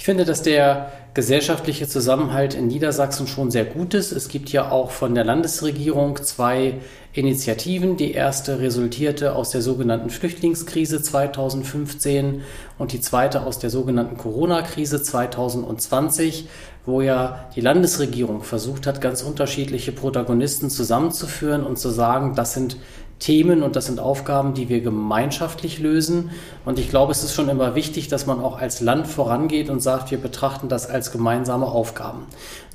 Ich 0.00 0.06
finde, 0.06 0.24
dass 0.24 0.40
der 0.40 0.90
gesellschaftliche 1.12 1.86
Zusammenhalt 1.86 2.54
in 2.54 2.68
Niedersachsen 2.68 3.26
schon 3.26 3.50
sehr 3.50 3.66
gut 3.66 3.92
ist. 3.92 4.12
Es 4.12 4.28
gibt 4.28 4.48
ja 4.48 4.70
auch 4.70 4.92
von 4.92 5.14
der 5.14 5.24
Landesregierung 5.24 6.16
zwei 6.22 6.78
Initiativen. 7.12 7.98
Die 7.98 8.12
erste 8.12 8.60
resultierte 8.60 9.36
aus 9.36 9.50
der 9.50 9.60
sogenannten 9.60 10.08
Flüchtlingskrise 10.08 11.02
2015 11.02 12.40
und 12.78 12.92
die 12.92 13.02
zweite 13.02 13.42
aus 13.42 13.58
der 13.58 13.68
sogenannten 13.68 14.16
Corona-Krise 14.16 15.02
2020 15.02 16.48
wo 16.86 17.02
ja 17.02 17.46
die 17.54 17.60
Landesregierung 17.60 18.42
versucht 18.42 18.86
hat, 18.86 19.00
ganz 19.00 19.22
unterschiedliche 19.22 19.92
Protagonisten 19.92 20.70
zusammenzuführen 20.70 21.62
und 21.62 21.78
zu 21.78 21.90
sagen, 21.90 22.34
das 22.34 22.54
sind 22.54 22.78
Themen 23.20 23.62
und 23.62 23.76
das 23.76 23.86
sind 23.86 24.00
Aufgaben, 24.00 24.54
die 24.54 24.68
wir 24.68 24.80
gemeinschaftlich 24.80 25.78
lösen. 25.78 26.30
Und 26.64 26.78
ich 26.78 26.88
glaube, 26.88 27.12
es 27.12 27.22
ist 27.22 27.34
schon 27.34 27.48
immer 27.48 27.74
wichtig, 27.74 28.08
dass 28.08 28.26
man 28.26 28.40
auch 28.40 28.58
als 28.58 28.80
Land 28.80 29.06
vorangeht 29.06 29.70
und 29.70 29.80
sagt, 29.80 30.10
wir 30.10 30.18
betrachten 30.18 30.68
das 30.68 30.88
als 30.88 31.12
gemeinsame 31.12 31.66
Aufgaben. 31.66 32.26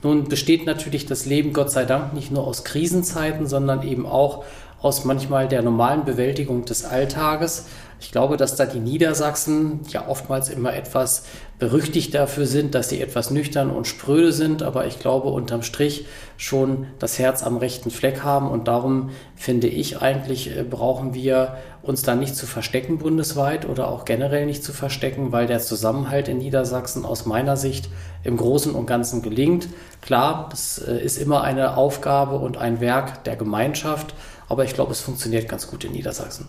Nun 0.03 0.29
besteht 0.29 0.65
natürlich 0.65 1.05
das 1.05 1.25
Leben, 1.25 1.51
Gott 1.51 1.71
sei 1.71 1.83
Dank, 1.83 2.13
nicht 2.13 2.31
nur 2.31 2.45
aus 2.47 2.63
Krisenzeiten, 2.63 3.47
sondern 3.47 3.83
eben 3.83 4.05
auch 4.05 4.45
aus 4.81 5.03
manchmal 5.03 5.47
der 5.47 5.63
normalen 5.63 6.05
Bewältigung 6.05 6.63
des 6.65 6.85
Alltages. 6.85 7.65
Ich 7.99 8.11
glaube, 8.11 8.35
dass 8.35 8.55
da 8.55 8.65
die 8.65 8.79
Niedersachsen 8.79 9.79
ja 9.89 10.07
oftmals 10.07 10.49
immer 10.49 10.73
etwas 10.73 11.23
berüchtigt 11.59 12.13
dafür 12.13 12.45
sind, 12.45 12.75
dass 12.75 12.89
sie 12.89 13.01
etwas 13.01 13.31
nüchtern 13.31 13.71
und 13.71 13.87
spröde 13.87 14.33
sind, 14.33 14.61
aber 14.61 14.85
ich 14.85 14.99
glaube 14.99 15.29
unterm 15.29 15.61
Strich 15.61 16.05
schon 16.35 16.87
das 16.99 17.17
Herz 17.17 17.43
am 17.43 17.55
rechten 17.55 17.91
Fleck 17.91 18.23
haben 18.23 18.49
und 18.49 18.67
darum 18.67 19.11
finde 19.35 19.67
ich 19.67 20.01
eigentlich, 20.01 20.55
äh, 20.55 20.63
brauchen 20.63 21.13
wir 21.13 21.57
uns 21.81 22.01
da 22.01 22.15
nicht 22.15 22.35
zu 22.35 22.45
verstecken 22.45 22.97
bundesweit 22.97 23.67
oder 23.67 23.87
auch 23.87 24.03
generell 24.03 24.45
nicht 24.45 24.63
zu 24.63 24.73
verstecken, 24.73 25.31
weil 25.31 25.47
der 25.47 25.59
Zusammenhalt 25.59 26.27
in 26.27 26.39
Niedersachsen 26.39 27.05
aus 27.05 27.25
meiner 27.25 27.55
Sicht 27.55 27.89
im 28.23 28.35
Großen 28.35 28.73
und 28.75 28.87
Ganzen 28.87 29.21
gelingt. 29.21 29.69
Klar, 30.01 30.49
das 30.51 30.79
äh, 30.79 30.97
ist 30.97 31.17
immer 31.17 31.43
eine 31.43 31.77
Aufgabe 31.77 32.37
und 32.39 32.57
ein 32.57 32.81
Werk 32.81 33.23
der 33.23 33.37
Gemeinschaft, 33.37 34.13
aber 34.49 34.65
ich 34.65 34.73
glaube, 34.73 34.91
es 34.91 34.99
funktioniert 34.99 35.47
ganz 35.47 35.67
gut 35.67 35.85
in 35.85 35.93
Niedersachsen. 35.93 36.47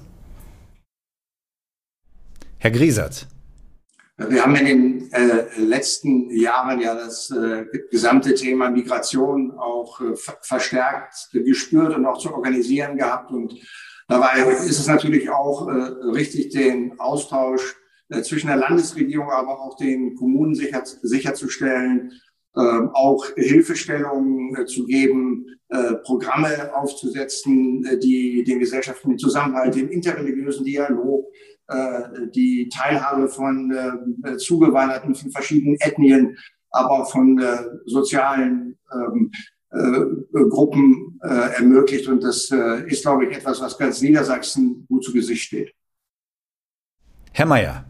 Herr 2.59 2.71
Griesert. 2.71 3.27
Wir 4.17 4.43
haben 4.43 4.57
in 4.57 4.65
den 4.65 5.13
äh, 5.13 5.45
letzten 5.59 6.31
Jahren 6.31 6.81
ja 6.81 6.95
das 6.95 7.31
äh, 7.31 7.67
gesamte 7.91 8.35
Thema 8.35 8.71
Migration 8.71 9.53
auch 9.59 10.01
äh, 10.01 10.17
verstärkt 10.41 11.29
gespürt 11.33 11.95
und 11.95 12.07
auch 12.07 12.17
zu 12.17 12.33
organisieren 12.33 12.97
gehabt. 12.97 13.31
Und 13.31 13.55
dabei 14.09 14.41
ist 14.51 14.71
es 14.71 14.87
natürlich 14.87 15.29
auch 15.29 15.69
äh, 15.69 15.73
richtig, 16.15 16.49
den 16.49 16.99
Austausch 16.99 17.77
äh, 18.09 18.23
zwischen 18.23 18.47
der 18.47 18.57
Landesregierung, 18.57 19.31
aber 19.31 19.61
auch 19.61 19.77
den 19.77 20.15
Kommunen 20.15 20.55
sicher, 20.55 20.83
sicherzustellen, 21.03 22.13
äh, 22.55 22.61
auch 22.95 23.27
Hilfestellungen 23.37 24.67
zu 24.67 24.87
geben, 24.87 25.47
Programme 26.05 26.73
aufzusetzen, 26.77 27.85
die 28.01 28.45
den 28.45 28.61
gesellschaftlichen 28.61 29.19
Zusammenhalt, 29.19 29.75
den 29.75 29.89
interreligiösen 29.89 30.65
Dialog, 30.65 31.27
die 32.35 32.69
Teilhabe 32.73 33.29
von 33.29 33.73
äh, 34.25 34.37
Zugewanderten 34.37 35.15
von 35.15 35.31
verschiedenen 35.31 35.77
Ethnien, 35.81 36.37
aber 36.71 36.91
auch 36.91 37.11
von 37.11 37.39
äh, 37.39 37.59
sozialen 37.87 38.79
ähm, 38.93 39.33
äh, 39.71 40.49
Gruppen 40.49 41.19
äh, 41.23 41.57
ermöglicht. 41.57 42.09
Und 42.09 42.23
das 42.23 42.51
äh, 42.51 42.87
ist, 42.87 43.03
glaube 43.03 43.27
ich, 43.27 43.37
etwas, 43.37 43.61
was 43.61 43.77
ganz 43.77 44.01
Niedersachsen 44.01 44.87
gut 44.89 45.05
zu 45.05 45.13
Gesicht 45.13 45.43
steht. 45.43 45.73
Herr 47.33 47.47
Mayer. 47.47 47.85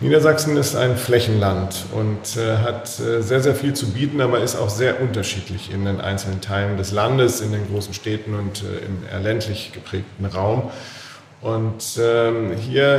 Niedersachsen 0.00 0.56
ist 0.56 0.74
ein 0.74 0.96
Flächenland 0.96 1.84
und 1.94 2.36
äh, 2.36 2.56
hat 2.56 2.98
äh, 2.98 3.22
sehr, 3.22 3.40
sehr 3.40 3.54
viel 3.54 3.72
zu 3.74 3.92
bieten, 3.92 4.20
aber 4.20 4.40
ist 4.40 4.56
auch 4.56 4.68
sehr 4.68 5.00
unterschiedlich 5.00 5.72
in 5.72 5.84
den 5.84 6.00
einzelnen 6.00 6.40
Teilen 6.40 6.76
des 6.76 6.90
Landes, 6.90 7.40
in 7.40 7.52
den 7.52 7.68
großen 7.68 7.94
Städten 7.94 8.34
und 8.34 8.64
äh, 8.64 8.84
im 8.84 9.22
ländlich 9.22 9.70
geprägten 9.72 10.24
Raum. 10.26 10.72
Und 11.42 11.98
ähm, 12.00 12.52
hier 12.56 12.94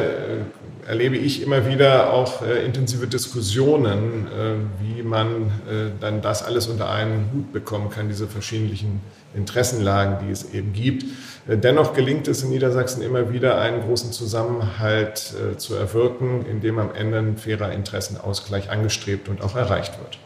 äh, 0.86 0.90
erlebe 0.90 1.16
ich 1.16 1.42
immer 1.42 1.66
wieder 1.66 2.12
auch 2.12 2.42
äh, 2.42 2.66
intensive 2.66 3.08
Diskussionen, 3.08 4.28
äh, 4.28 4.56
wie 4.82 5.02
man 5.02 5.46
äh, 5.46 5.92
dann 6.02 6.22
das 6.22 6.44
alles 6.44 6.68
unter 6.68 6.90
einen 6.90 7.30
Hut 7.34 7.54
bekommen 7.54 7.90
kann, 7.90 8.10
diese 8.10 8.28
verschiedenen 8.28 9.00
Interessenlagen, 9.34 10.28
die 10.28 10.32
es 10.32 10.54
eben 10.54 10.74
gibt. 10.74 11.06
Äh, 11.48 11.58
dennoch 11.58 11.94
gelingt 11.94 12.28
es 12.28 12.44
in 12.44 12.50
Niedersachsen 12.50 13.02
immer 13.02 13.32
wieder, 13.32 13.62
einen 13.62 13.82
großen 13.82 14.12
Zusammenhalt 14.12 15.34
äh, 15.34 15.58
zu 15.58 15.76
erwirken, 15.76 16.46
indem 16.46 16.80
am 16.80 16.94
Ende 16.94 17.20
ein 17.20 17.38
fairer 17.38 17.72
Interessenausgleich 17.72 18.70
angestrebt 18.70 19.30
und 19.30 19.42
auch 19.42 19.56
erreicht 19.56 19.98
wird. 20.00 20.20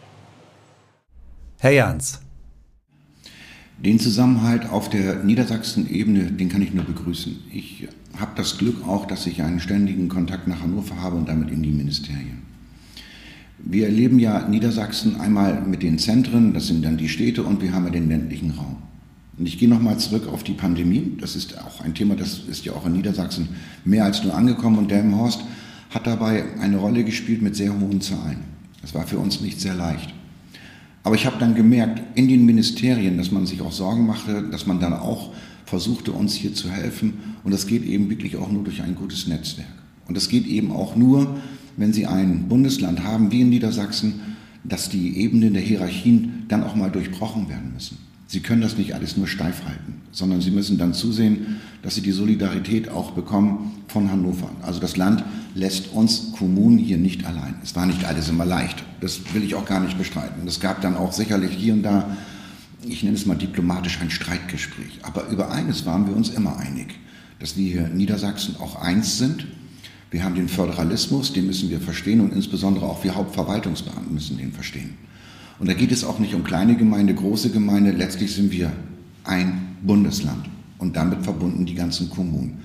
Herr 1.59 1.71
Jans. 1.71 2.21
Den 3.84 4.00
Zusammenhalt 4.00 4.69
auf 4.69 4.89
der 4.89 5.24
Niedersachsen-Ebene, 5.24 6.31
den 6.31 6.50
kann 6.50 6.63
ich 6.63 6.74
nur 6.74 6.84
begrüßen. 6.84 7.36
Ich 7.53 7.88
habe 8.17 8.31
das 8.36 8.57
Glück 8.57 8.88
auch, 8.88 9.05
dass 9.05 9.27
ich 9.27 9.43
einen 9.43 9.60
ständigen 9.60 10.10
Kontakt 10.10 10.48
nach 10.48 10.62
Hannover 10.62 11.00
habe 11.00 11.15
und 11.15 11.29
damit 11.29 11.51
in 11.51 11.62
die 11.62 11.72
Ministerien. 11.72 12.41
Wir 13.60 13.86
erleben 13.86 14.17
ja 14.17 14.48
Niedersachsen 14.48 15.19
einmal 15.19 15.62
mit 15.62 15.84
den 15.84 16.00
Zentren, 16.00 16.53
das 16.53 16.67
sind 16.67 16.84
dann 16.84 16.98
die 16.98 17.10
Städte, 17.10 17.43
und 17.43 17.62
wir 17.62 17.74
haben 17.74 17.86
ja 17.86 17.91
den 17.91 18.10
ländlichen 18.10 18.51
Raum. 18.51 18.77
Und 19.38 19.48
ich 19.48 19.60
gehe 19.60 19.69
nochmal 19.69 20.00
zurück 20.00 20.27
auf 20.27 20.43
die 20.43 20.53
Pandemie. 20.53 21.12
Das 21.22 21.36
ist 21.36 21.60
auch 21.60 21.81
ein 21.81 21.93
Thema, 21.93 22.15
das 22.15 22.39
ist 22.39 22.65
ja 22.65 22.74
auch 22.74 22.88
in 22.88 22.93
Niedersachsen 22.93 23.50
mehr 23.86 24.05
als 24.05 24.24
nur 24.24 24.34
angekommen. 24.34 24.79
Und 24.79 24.89
Delmenhorst 24.89 25.41
hat 25.91 26.07
dabei 26.07 26.43
eine 26.60 26.77
Rolle 26.77 27.03
gespielt 27.03 27.43
mit 27.43 27.55
sehr 27.55 27.79
hohen 27.79 28.01
Zahlen. 28.01 28.39
Das 28.81 28.96
war 28.96 29.05
für 29.05 29.19
uns 29.19 29.41
nicht 29.41 29.62
sehr 29.62 29.75
leicht. 29.75 30.13
Aber 31.07 31.15
ich 31.15 31.25
habe 31.25 31.37
dann 31.39 31.55
gemerkt, 31.55 32.01
in 32.15 32.27
den 32.27 32.45
Ministerien, 32.45 33.17
dass 33.17 33.31
man 33.31 33.45
sich 33.45 33.61
auch 33.61 33.71
Sorgen 33.71 34.05
machte, 34.05 34.43
dass 34.51 34.67
man 34.67 34.81
dann 34.81 34.91
auch 34.91 35.29
versuchte, 35.63 36.11
uns 36.11 36.33
hier 36.33 36.53
zu 36.53 36.69
helfen. 36.69 37.35
Und 37.45 37.53
das 37.53 37.65
geht 37.65 37.85
eben 37.85 38.09
wirklich 38.09 38.35
auch 38.35 38.51
nur 38.51 38.65
durch 38.65 38.81
ein 38.81 38.93
gutes 38.93 39.25
Netzwerk. 39.25 39.69
Und 40.09 40.17
das 40.17 40.27
geht 40.27 40.45
eben 40.45 40.73
auch 40.73 40.97
nur, 40.97 41.37
wenn 41.77 41.93
Sie 41.93 42.05
ein 42.05 42.49
Bundesland 42.49 43.05
haben 43.05 43.31
wie 43.31 43.39
in 43.39 43.49
Niedersachsen, 43.49 44.35
dass 44.65 44.89
die 44.89 45.15
Ebenen 45.15 45.53
der 45.53 45.61
Hierarchien 45.61 46.43
dann 46.49 46.61
auch 46.61 46.75
mal 46.75 46.91
durchbrochen 46.91 47.47
werden 47.47 47.71
müssen. 47.73 47.97
Sie 48.29 48.41
können 48.41 48.62
das 48.62 48.77
nicht 48.77 48.93
alles 48.93 49.15
nur 49.15 49.27
steif 49.27 49.63
halten, 49.63 50.01
sondern 50.12 50.41
Sie 50.41 50.51
müssen 50.51 50.77
dann 50.77 50.93
zusehen, 50.93 51.62
dass 51.81 51.96
Sie 51.96 52.01
die 52.01 52.12
Solidarität 52.12 52.89
auch 52.89 53.12
bekommen 53.12 53.72
von 53.88 54.12
Hannover. 54.12 54.50
Also 54.62 54.81
das 54.81 54.98
Land 54.98 55.24
lässt 55.55 55.93
uns 55.93 56.34
Kommunen 56.34 56.77
hier 56.77 56.98
nicht 56.98 57.25
allein. 57.25 57.55
Es 57.63 57.74
war 57.75 57.86
nicht 57.86 58.03
alles 58.03 58.27
immer 58.27 58.46
leicht. 58.46 58.84
Das 59.00 59.34
will 59.34 59.43
ich 59.43 59.55
auch 59.55 59.65
gar 59.65 59.79
nicht 59.79 59.98
bestreiten. 59.98 60.46
Es 60.46 60.60
gab 60.60 60.81
dann 60.81 60.98
auch 60.98 61.13
sicherlich 61.13 61.55
hier 61.55 61.74
und 61.74 61.84
da, 61.84 62.17
ich 62.86 63.01
nenne 63.01 63.15
es 63.15 63.25
mal 63.25 63.36
diplomatisch, 63.36 64.00
ein 64.01 64.10
Streitgespräch. 64.10 65.00
Aber 65.03 65.29
über 65.29 65.50
eines 65.51 65.86
waren 65.86 66.05
wir 66.05 66.15
uns 66.15 66.29
immer 66.29 66.57
einig, 66.57 66.96
dass 67.39 67.55
wir 67.55 67.72
hier 67.72 67.86
in 67.88 67.96
Niedersachsen 67.96 68.57
auch 68.57 68.75
eins 68.81 69.17
sind. 69.17 69.48
Wir 70.12 70.25
haben 70.25 70.36
den 70.36 70.50
Föderalismus, 70.50 71.31
den 71.31 71.48
müssen 71.48 71.69
wir 71.69 71.79
verstehen 71.79 72.19
und 72.19 72.34
insbesondere 72.34 72.86
auch 72.86 73.05
wir 73.05 73.15
Hauptverwaltungsbeamten 73.15 74.13
müssen 74.13 74.38
den 74.38 74.51
verstehen. 74.51 74.96
Und 75.59 75.67
da 75.67 75.73
geht 75.73 75.91
es 75.91 76.03
auch 76.03 76.19
nicht 76.19 76.35
um 76.35 76.43
kleine 76.43 76.75
Gemeinde, 76.75 77.13
große 77.13 77.49
Gemeinde. 77.49 77.91
Letztlich 77.91 78.33
sind 78.33 78.51
wir 78.51 78.71
ein 79.23 79.75
Bundesland 79.81 80.45
und 80.77 80.95
damit 80.95 81.23
verbunden 81.23 81.65
die 81.65 81.75
ganzen 81.75 82.09
Kommunen. 82.09 82.59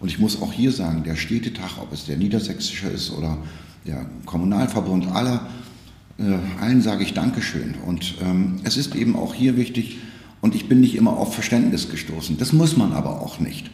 Und 0.00 0.08
ich 0.08 0.18
muss 0.18 0.40
auch 0.42 0.52
hier 0.52 0.72
sagen, 0.72 1.04
der 1.04 1.14
Städtetag, 1.14 1.78
ob 1.80 1.92
es 1.92 2.06
der 2.06 2.16
niedersächsische 2.16 2.88
ist 2.88 3.12
oder 3.12 3.38
der 3.86 4.04
Kommunalverbund 4.26 5.06
aller, 5.08 5.46
äh, 6.18 6.38
allen 6.60 6.82
sage 6.82 7.04
ich 7.04 7.14
Dankeschön. 7.14 7.74
Und 7.86 8.16
ähm, 8.20 8.56
es 8.64 8.76
ist 8.76 8.94
eben 8.96 9.14
auch 9.14 9.34
hier 9.34 9.56
wichtig, 9.56 9.98
und 10.42 10.56
ich 10.56 10.68
bin 10.68 10.80
nicht 10.80 10.96
immer 10.96 11.16
auf 11.16 11.34
Verständnis 11.34 11.88
gestoßen. 11.88 12.36
Das 12.36 12.52
muss 12.52 12.76
man 12.76 12.92
aber 12.92 13.22
auch 13.22 13.38
nicht. 13.38 13.70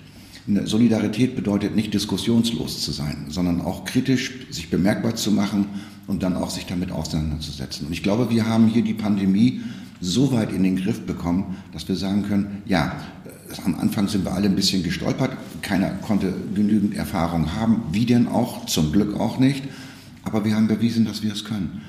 Solidarität 0.64 1.34
bedeutet 1.34 1.75
nicht 1.75 1.92
diskussionslos 1.92 2.82
zu 2.82 2.92
sein, 2.92 3.26
sondern 3.28 3.60
auch 3.60 3.84
kritisch 3.84 4.46
sich 4.50 4.70
bemerkbar 4.70 5.14
zu 5.14 5.32
machen 5.32 5.66
und 6.08 6.22
dann 6.24 6.36
auch 6.36 6.50
sich 6.50 6.66
damit 6.66 6.90
auseinanderzusetzen. 6.90 7.86
Und 7.86 7.92
ich 7.92 8.02
glaube, 8.02 8.30
wir 8.30 8.46
haben 8.46 8.66
hier 8.66 8.82
die 8.82 8.94
Pandemie 8.94 9.60
so 10.00 10.32
weit 10.32 10.52
in 10.52 10.62
den 10.64 10.76
Griff 10.76 11.02
bekommen, 11.02 11.56
dass 11.72 11.86
wir 11.86 11.96
sagen 11.96 12.24
können, 12.24 12.62
ja, 12.66 12.96
äh, 13.24 13.62
am 13.64 13.76
Anfang 13.76 14.08
sind 14.08 14.24
wir 14.24 14.32
alle 14.32 14.46
ein 14.46 14.56
bisschen 14.56 14.82
gestolpert, 14.82 15.36
keiner 15.62 15.90
konnte 15.90 16.32
genügend 16.54 16.96
Erfahrung 16.96 17.54
haben, 17.54 17.82
wie 17.92 18.06
denn 18.06 18.26
auch, 18.26 18.66
zum 18.66 18.90
Glück 18.90 19.18
auch 19.20 19.38
nicht, 19.38 19.62
aber 20.24 20.44
wir 20.44 20.56
haben 20.56 20.66
bewiesen, 20.66 21.04
dass 21.04 21.22
wir 21.22 21.32
es 21.32 21.44
können. 21.44 21.82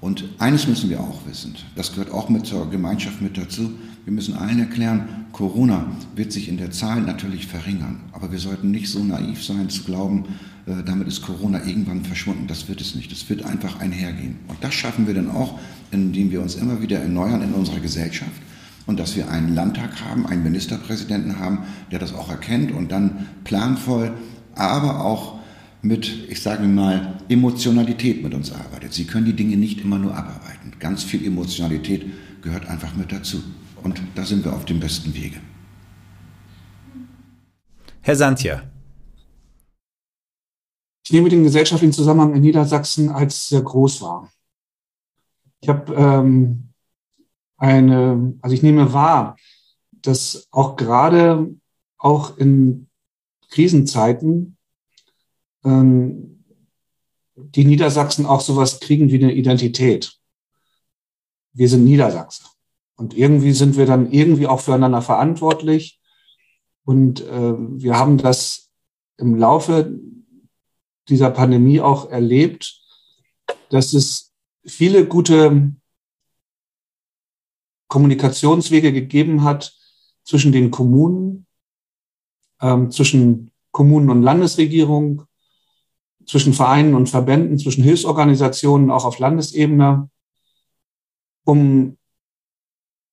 Und 0.00 0.24
eines 0.38 0.66
müssen 0.66 0.88
wir 0.88 1.00
auch 1.00 1.26
wissen, 1.26 1.54
das 1.76 1.92
gehört 1.92 2.10
auch 2.10 2.30
mit 2.30 2.46
zur 2.46 2.70
Gemeinschaft 2.70 3.20
mit 3.20 3.36
dazu, 3.36 3.72
wir 4.04 4.12
müssen 4.14 4.34
allen 4.34 4.58
erklären, 4.58 5.26
Corona 5.32 5.86
wird 6.16 6.32
sich 6.32 6.48
in 6.48 6.56
der 6.56 6.70
Zahl 6.70 7.02
natürlich 7.02 7.46
verringern, 7.46 8.00
aber 8.12 8.32
wir 8.32 8.38
sollten 8.38 8.70
nicht 8.70 8.88
so 8.88 9.04
naiv 9.04 9.44
sein 9.44 9.68
zu 9.68 9.84
glauben, 9.84 10.24
damit 10.66 11.08
ist 11.08 11.22
Corona 11.22 11.64
irgendwann 11.64 12.04
verschwunden. 12.04 12.46
Das 12.46 12.68
wird 12.68 12.80
es 12.80 12.94
nicht. 12.94 13.10
Es 13.12 13.28
wird 13.28 13.44
einfach 13.44 13.80
einhergehen. 13.80 14.36
Und 14.48 14.62
das 14.62 14.74
schaffen 14.74 15.06
wir 15.06 15.14
dann 15.14 15.30
auch, 15.30 15.58
indem 15.90 16.30
wir 16.30 16.40
uns 16.40 16.54
immer 16.54 16.80
wieder 16.82 16.98
erneuern 16.98 17.42
in 17.42 17.52
unserer 17.52 17.80
Gesellschaft 17.80 18.30
und 18.86 18.98
dass 18.98 19.16
wir 19.16 19.30
einen 19.30 19.54
Landtag 19.54 20.04
haben, 20.04 20.26
einen 20.26 20.42
Ministerpräsidenten 20.42 21.38
haben, 21.38 21.60
der 21.90 21.98
das 21.98 22.14
auch 22.14 22.30
erkennt 22.30 22.72
und 22.72 22.90
dann 22.92 23.28
planvoll, 23.44 24.12
aber 24.54 25.04
auch 25.04 25.38
mit, 25.82 26.28
ich 26.28 26.42
sage 26.42 26.66
mal, 26.66 27.14
Emotionalität 27.28 28.22
mit 28.22 28.34
uns 28.34 28.52
arbeitet. 28.52 28.92
Sie 28.92 29.04
können 29.04 29.26
die 29.26 29.32
Dinge 29.32 29.56
nicht 29.56 29.80
immer 29.80 29.98
nur 29.98 30.14
abarbeiten. 30.14 30.72
Ganz 30.78 31.04
viel 31.04 31.24
Emotionalität 31.24 32.04
gehört 32.42 32.68
einfach 32.68 32.94
mit 32.94 33.12
dazu. 33.12 33.42
Und 33.82 34.00
da 34.14 34.24
sind 34.24 34.44
wir 34.44 34.52
auf 34.52 34.64
dem 34.64 34.80
besten 34.80 35.14
Wege. 35.14 35.36
Herr 38.02 38.16
Santja. 38.16 38.69
Ich 41.04 41.12
nehme 41.12 41.28
den 41.28 41.44
gesellschaftlichen 41.44 41.92
Zusammenhang 41.92 42.34
in 42.34 42.42
Niedersachsen 42.42 43.08
als 43.08 43.48
sehr 43.48 43.62
groß 43.62 44.02
wahr. 44.02 44.30
Ich 45.60 45.68
habe 45.68 45.92
ähm, 45.94 46.72
eine, 47.56 48.34
also 48.40 48.54
ich 48.54 48.62
nehme 48.62 48.92
wahr, 48.92 49.36
dass 49.92 50.48
auch 50.50 50.76
gerade 50.76 51.54
auch 51.98 52.36
in 52.38 52.88
Krisenzeiten 53.50 54.56
ähm, 55.64 56.44
die 57.34 57.64
Niedersachsen 57.64 58.26
auch 58.26 58.40
sowas 58.40 58.80
kriegen 58.80 59.10
wie 59.10 59.22
eine 59.22 59.32
Identität. 59.32 60.18
Wir 61.52 61.68
sind 61.68 61.84
Niedersachsen. 61.84 62.46
Und 62.96 63.14
irgendwie 63.14 63.52
sind 63.52 63.76
wir 63.76 63.86
dann 63.86 64.10
irgendwie 64.12 64.46
auch 64.46 64.60
füreinander 64.60 65.02
verantwortlich. 65.02 66.00
Und 66.84 67.22
äh, 67.22 67.54
wir 67.56 67.98
haben 67.98 68.18
das 68.18 68.70
im 69.16 69.36
Laufe 69.36 69.98
dieser 71.10 71.30
Pandemie 71.30 71.80
auch 71.80 72.10
erlebt, 72.10 72.80
dass 73.68 73.92
es 73.92 74.32
viele 74.64 75.06
gute 75.06 75.72
Kommunikationswege 77.88 78.92
gegeben 78.92 79.42
hat 79.42 79.76
zwischen 80.24 80.52
den 80.52 80.70
Kommunen, 80.70 81.46
ähm, 82.60 82.90
zwischen 82.90 83.50
Kommunen 83.72 84.10
und 84.10 84.22
Landesregierung, 84.22 85.24
zwischen 86.26 86.52
Vereinen 86.52 86.94
und 86.94 87.08
Verbänden, 87.08 87.58
zwischen 87.58 87.82
Hilfsorganisationen, 87.82 88.90
auch 88.90 89.04
auf 89.04 89.18
Landesebene, 89.18 90.08
um 91.44 91.96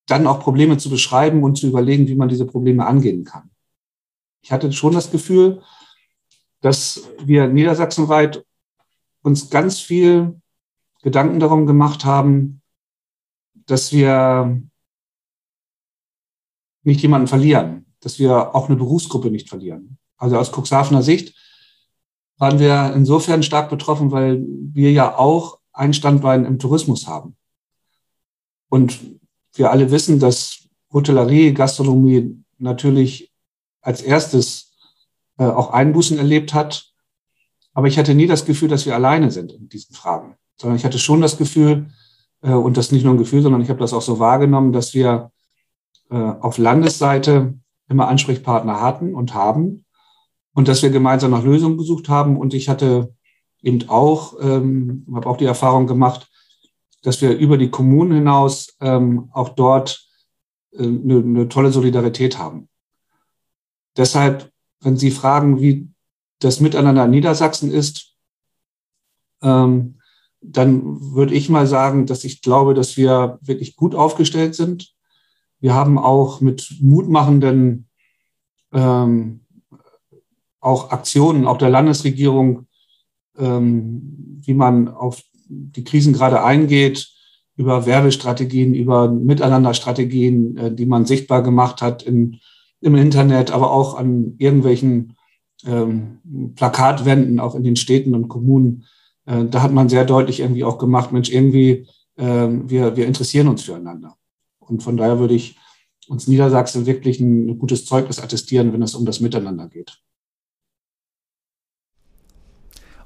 dann 0.05 0.27
auch 0.27 0.39
Probleme 0.39 0.77
zu 0.77 0.89
beschreiben 0.89 1.43
und 1.43 1.57
zu 1.57 1.67
überlegen, 1.67 2.07
wie 2.07 2.15
man 2.15 2.29
diese 2.29 2.45
Probleme 2.45 2.85
angehen 2.85 3.23
kann. 3.23 3.49
Ich 4.41 4.51
hatte 4.51 4.71
schon 4.71 4.93
das 4.93 5.11
Gefühl, 5.11 5.61
dass 6.61 7.03
wir 7.23 7.47
niedersachsenweit 7.47 8.45
uns 9.21 9.49
ganz 9.49 9.79
viel 9.79 10.41
Gedanken 11.01 11.39
darum 11.39 11.65
gemacht 11.65 12.05
haben, 12.05 12.61
dass 13.53 13.91
wir 13.91 14.61
nicht 16.83 17.01
jemanden 17.01 17.27
verlieren, 17.27 17.85
dass 17.99 18.19
wir 18.19 18.55
auch 18.55 18.67
eine 18.67 18.77
Berufsgruppe 18.77 19.29
nicht 19.29 19.49
verlieren. 19.49 19.97
Also 20.17 20.37
aus 20.37 20.51
Cuxhavener 20.51 21.03
Sicht 21.03 21.35
waren 22.37 22.59
wir 22.59 22.93
insofern 22.95 23.43
stark 23.43 23.69
betroffen, 23.69 24.11
weil 24.11 24.43
wir 24.47 24.91
ja 24.91 25.17
auch 25.17 25.59
ein 25.73 25.93
Standbein 25.93 26.45
im 26.45 26.59
Tourismus 26.59 27.07
haben. 27.07 27.35
Und 28.69 28.99
wir 29.53 29.71
alle 29.71 29.91
wissen, 29.91 30.19
dass 30.19 30.67
Hotellerie, 30.91 31.53
Gastronomie 31.53 32.43
natürlich 32.57 33.33
als 33.81 34.01
erstes 34.01 34.66
äh, 35.37 35.45
auch 35.45 35.71
Einbußen 35.71 36.17
erlebt 36.17 36.53
hat. 36.53 36.91
Aber 37.73 37.87
ich 37.87 37.97
hatte 37.97 38.15
nie 38.15 38.27
das 38.27 38.45
Gefühl, 38.45 38.69
dass 38.69 38.85
wir 38.85 38.95
alleine 38.95 39.31
sind 39.31 39.51
in 39.51 39.69
diesen 39.69 39.95
Fragen, 39.95 40.35
sondern 40.57 40.77
ich 40.77 40.85
hatte 40.85 40.99
schon 40.99 41.21
das 41.21 41.37
Gefühl, 41.37 41.87
äh, 42.41 42.51
und 42.51 42.77
das 42.77 42.91
nicht 42.91 43.03
nur 43.03 43.13
ein 43.13 43.19
Gefühl, 43.19 43.41
sondern 43.41 43.61
ich 43.61 43.69
habe 43.69 43.79
das 43.79 43.93
auch 43.93 44.01
so 44.01 44.19
wahrgenommen, 44.19 44.73
dass 44.73 44.93
wir 44.93 45.31
äh, 46.09 46.15
auf 46.15 46.57
Landesseite 46.57 47.55
immer 47.89 48.07
Ansprechpartner 48.07 48.81
hatten 48.81 49.13
und 49.15 49.33
haben 49.33 49.85
und 50.53 50.67
dass 50.67 50.81
wir 50.81 50.89
gemeinsam 50.89 51.31
nach 51.31 51.43
Lösungen 51.43 51.77
gesucht 51.77 52.09
haben. 52.09 52.37
Und 52.37 52.53
ich 52.53 52.69
hatte 52.69 53.13
eben 53.61 53.87
auch, 53.89 54.35
ähm, 54.41 55.05
habe 55.13 55.29
auch 55.29 55.37
die 55.37 55.45
Erfahrung 55.45 55.87
gemacht, 55.87 56.27
dass 57.03 57.21
wir 57.21 57.37
über 57.37 57.57
die 57.57 57.69
Kommunen 57.69 58.13
hinaus 58.13 58.75
ähm, 58.81 59.29
auch 59.31 59.49
dort 59.49 60.07
eine, 60.77 61.17
eine 61.17 61.49
tolle 61.49 61.71
Solidarität 61.71 62.37
haben. 62.37 62.69
Deshalb, 63.95 64.51
wenn 64.81 64.97
Sie 64.97 65.11
fragen, 65.11 65.59
wie 65.61 65.89
das 66.39 66.59
Miteinander 66.59 67.05
in 67.05 67.11
Niedersachsen 67.11 67.71
ist, 67.71 68.15
ähm, 69.41 69.99
dann 70.41 71.13
würde 71.13 71.33
ich 71.33 71.49
mal 71.49 71.67
sagen, 71.67 72.05
dass 72.05 72.23
ich 72.23 72.41
glaube, 72.41 72.73
dass 72.73 72.95
wir 72.95 73.39
wirklich 73.41 73.75
gut 73.75 73.95
aufgestellt 73.95 74.55
sind. 74.55 74.93
Wir 75.59 75.73
haben 75.73 75.97
auch 75.97 76.41
mit 76.41 76.77
mutmachenden 76.79 77.87
ähm, 78.71 79.41
auch 80.59 80.91
Aktionen, 80.91 81.45
auch 81.45 81.57
der 81.57 81.69
Landesregierung, 81.69 82.67
ähm, 83.37 84.41
wie 84.43 84.53
man 84.53 84.87
auf 84.87 85.21
die 85.47 85.83
Krisen 85.83 86.13
gerade 86.13 86.43
eingeht, 86.43 87.09
über 87.55 87.85
Werbestrategien, 87.85 88.73
über 88.73 89.09
Miteinanderstrategien, 89.09 90.57
äh, 90.57 90.75
die 90.75 90.85
man 90.85 91.05
sichtbar 91.05 91.41
gemacht 91.41 91.81
hat 91.81 92.03
in, 92.03 92.39
im 92.81 92.95
Internet, 92.95 93.51
aber 93.51 93.71
auch 93.71 93.95
an 93.95 94.35
irgendwelchen 94.37 95.15
ähm, 95.65 96.53
Plakatwänden, 96.55 97.39
auch 97.39 97.55
in 97.55 97.63
den 97.63 97.75
Städten 97.75 98.15
und 98.15 98.27
Kommunen. 98.27 98.85
Äh, 99.25 99.45
da 99.45 99.61
hat 99.61 99.73
man 99.73 99.89
sehr 99.89 100.05
deutlich 100.05 100.39
irgendwie 100.39 100.63
auch 100.63 100.77
gemacht, 100.77 101.11
Mensch, 101.11 101.29
irgendwie, 101.29 101.87
äh, 102.17 102.47
wir, 102.47 102.95
wir 102.95 103.07
interessieren 103.07 103.47
uns 103.47 103.63
füreinander. 103.63 104.15
Und 104.59 104.83
von 104.83 104.97
daher 104.97 105.19
würde 105.19 105.33
ich 105.33 105.57
uns 106.07 106.27
Niedersachsen 106.27 106.85
wirklich 106.85 107.19
ein, 107.19 107.49
ein 107.49 107.59
gutes 107.59 107.85
Zeugnis 107.85 108.19
attestieren, 108.19 108.73
wenn 108.73 108.81
es 108.81 108.95
um 108.95 109.05
das 109.05 109.19
Miteinander 109.19 109.67
geht. 109.67 109.99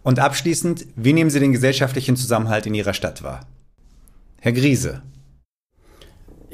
Und 0.03 0.19
abschließend, 0.19 0.87
wie 0.95 1.13
nehmen 1.13 1.29
Sie 1.29 1.39
den 1.39 1.51
gesellschaftlichen 1.51 2.15
Zusammenhalt 2.15 2.65
in 2.65 2.73
Ihrer 2.73 2.93
Stadt 2.93 3.21
wahr? 3.23 3.47
Herr 4.39 4.51
Griese. 4.51 5.03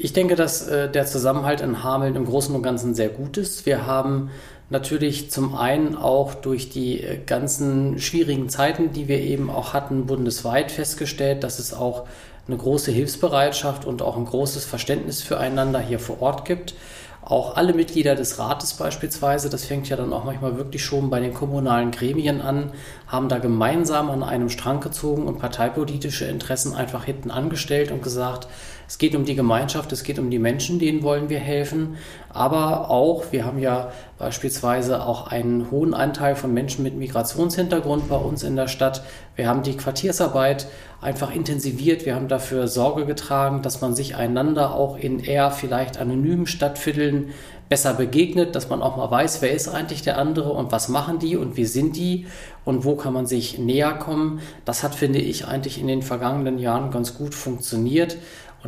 Ich 0.00 0.12
denke, 0.12 0.36
dass 0.36 0.68
äh, 0.68 0.88
der 0.88 1.06
Zusammenhalt 1.06 1.60
in 1.60 1.82
Hameln 1.82 2.14
im 2.14 2.24
Großen 2.24 2.54
und 2.54 2.62
Ganzen 2.62 2.94
sehr 2.94 3.08
gut 3.08 3.36
ist. 3.36 3.66
Wir 3.66 3.84
haben 3.84 4.30
natürlich 4.70 5.32
zum 5.32 5.56
einen 5.56 5.96
auch 5.96 6.34
durch 6.34 6.70
die 6.70 7.02
äh, 7.02 7.18
ganzen 7.26 7.98
schwierigen 7.98 8.48
Zeiten, 8.48 8.92
die 8.92 9.08
wir 9.08 9.18
eben 9.18 9.50
auch 9.50 9.72
hatten, 9.72 10.06
bundesweit 10.06 10.70
festgestellt, 10.70 11.42
dass 11.42 11.58
es 11.58 11.74
auch 11.74 12.06
eine 12.46 12.56
große 12.56 12.92
Hilfsbereitschaft 12.92 13.86
und 13.86 14.00
auch 14.00 14.16
ein 14.16 14.24
großes 14.24 14.64
Verständnis 14.64 15.20
füreinander 15.20 15.80
hier 15.80 15.98
vor 15.98 16.22
Ort 16.22 16.44
gibt. 16.44 16.74
Auch 17.22 17.56
alle 17.56 17.74
Mitglieder 17.74 18.14
des 18.14 18.38
Rates 18.38 18.74
beispielsweise, 18.74 19.50
das 19.50 19.64
fängt 19.64 19.88
ja 19.88 19.96
dann 19.96 20.12
auch 20.12 20.24
manchmal 20.24 20.56
wirklich 20.56 20.84
schon 20.84 21.10
bei 21.10 21.20
den 21.20 21.34
kommunalen 21.34 21.90
Gremien 21.90 22.40
an, 22.40 22.72
haben 23.06 23.28
da 23.28 23.38
gemeinsam 23.38 24.10
an 24.10 24.22
einem 24.22 24.48
Strang 24.48 24.80
gezogen 24.80 25.26
und 25.26 25.38
parteipolitische 25.38 26.24
Interessen 26.24 26.74
einfach 26.74 27.04
hinten 27.04 27.30
angestellt 27.30 27.90
und 27.90 28.02
gesagt, 28.02 28.48
es 28.86 28.96
geht 28.96 29.14
um 29.14 29.26
die 29.26 29.34
Gemeinschaft, 29.34 29.92
es 29.92 30.02
geht 30.02 30.18
um 30.18 30.30
die 30.30 30.38
Menschen, 30.38 30.78
denen 30.78 31.02
wollen 31.02 31.28
wir 31.28 31.40
helfen. 31.40 31.98
Aber 32.30 32.88
auch, 32.88 33.32
wir 33.32 33.44
haben 33.44 33.58
ja 33.58 33.92
beispielsweise 34.18 35.04
auch 35.06 35.28
einen 35.28 35.70
hohen 35.70 35.94
Anteil 35.94 36.34
von 36.34 36.52
Menschen 36.52 36.82
mit 36.82 36.96
Migrationshintergrund 36.96 38.08
bei 38.08 38.16
uns 38.16 38.42
in 38.42 38.56
der 38.56 38.68
Stadt. 38.68 39.02
Wir 39.36 39.48
haben 39.48 39.62
die 39.62 39.76
Quartiersarbeit 39.76 40.66
einfach 41.00 41.32
intensiviert. 41.34 42.04
Wir 42.04 42.16
haben 42.16 42.26
dafür 42.26 42.66
Sorge 42.66 43.06
getragen, 43.06 43.62
dass 43.62 43.80
man 43.80 43.94
sich 43.94 44.16
einander 44.16 44.74
auch 44.74 44.98
in 44.98 45.20
eher 45.20 45.52
vielleicht 45.52 45.98
anonymen 45.98 46.46
Stadtvierteln 46.46 47.30
besser 47.68 47.94
begegnet, 47.94 48.56
dass 48.56 48.68
man 48.68 48.82
auch 48.82 48.96
mal 48.96 49.10
weiß, 49.10 49.42
wer 49.42 49.52
ist 49.52 49.68
eigentlich 49.68 50.02
der 50.02 50.18
andere 50.18 50.50
und 50.52 50.72
was 50.72 50.88
machen 50.88 51.18
die 51.18 51.36
und 51.36 51.56
wie 51.56 51.66
sind 51.66 51.96
die 51.96 52.26
und 52.64 52.84
wo 52.84 52.96
kann 52.96 53.12
man 53.12 53.26
sich 53.26 53.58
näher 53.58 53.92
kommen. 53.92 54.40
Das 54.64 54.82
hat, 54.82 54.94
finde 54.94 55.18
ich, 55.18 55.46
eigentlich 55.46 55.78
in 55.78 55.86
den 55.86 56.02
vergangenen 56.02 56.58
Jahren 56.58 56.90
ganz 56.90 57.16
gut 57.16 57.34
funktioniert. 57.34 58.16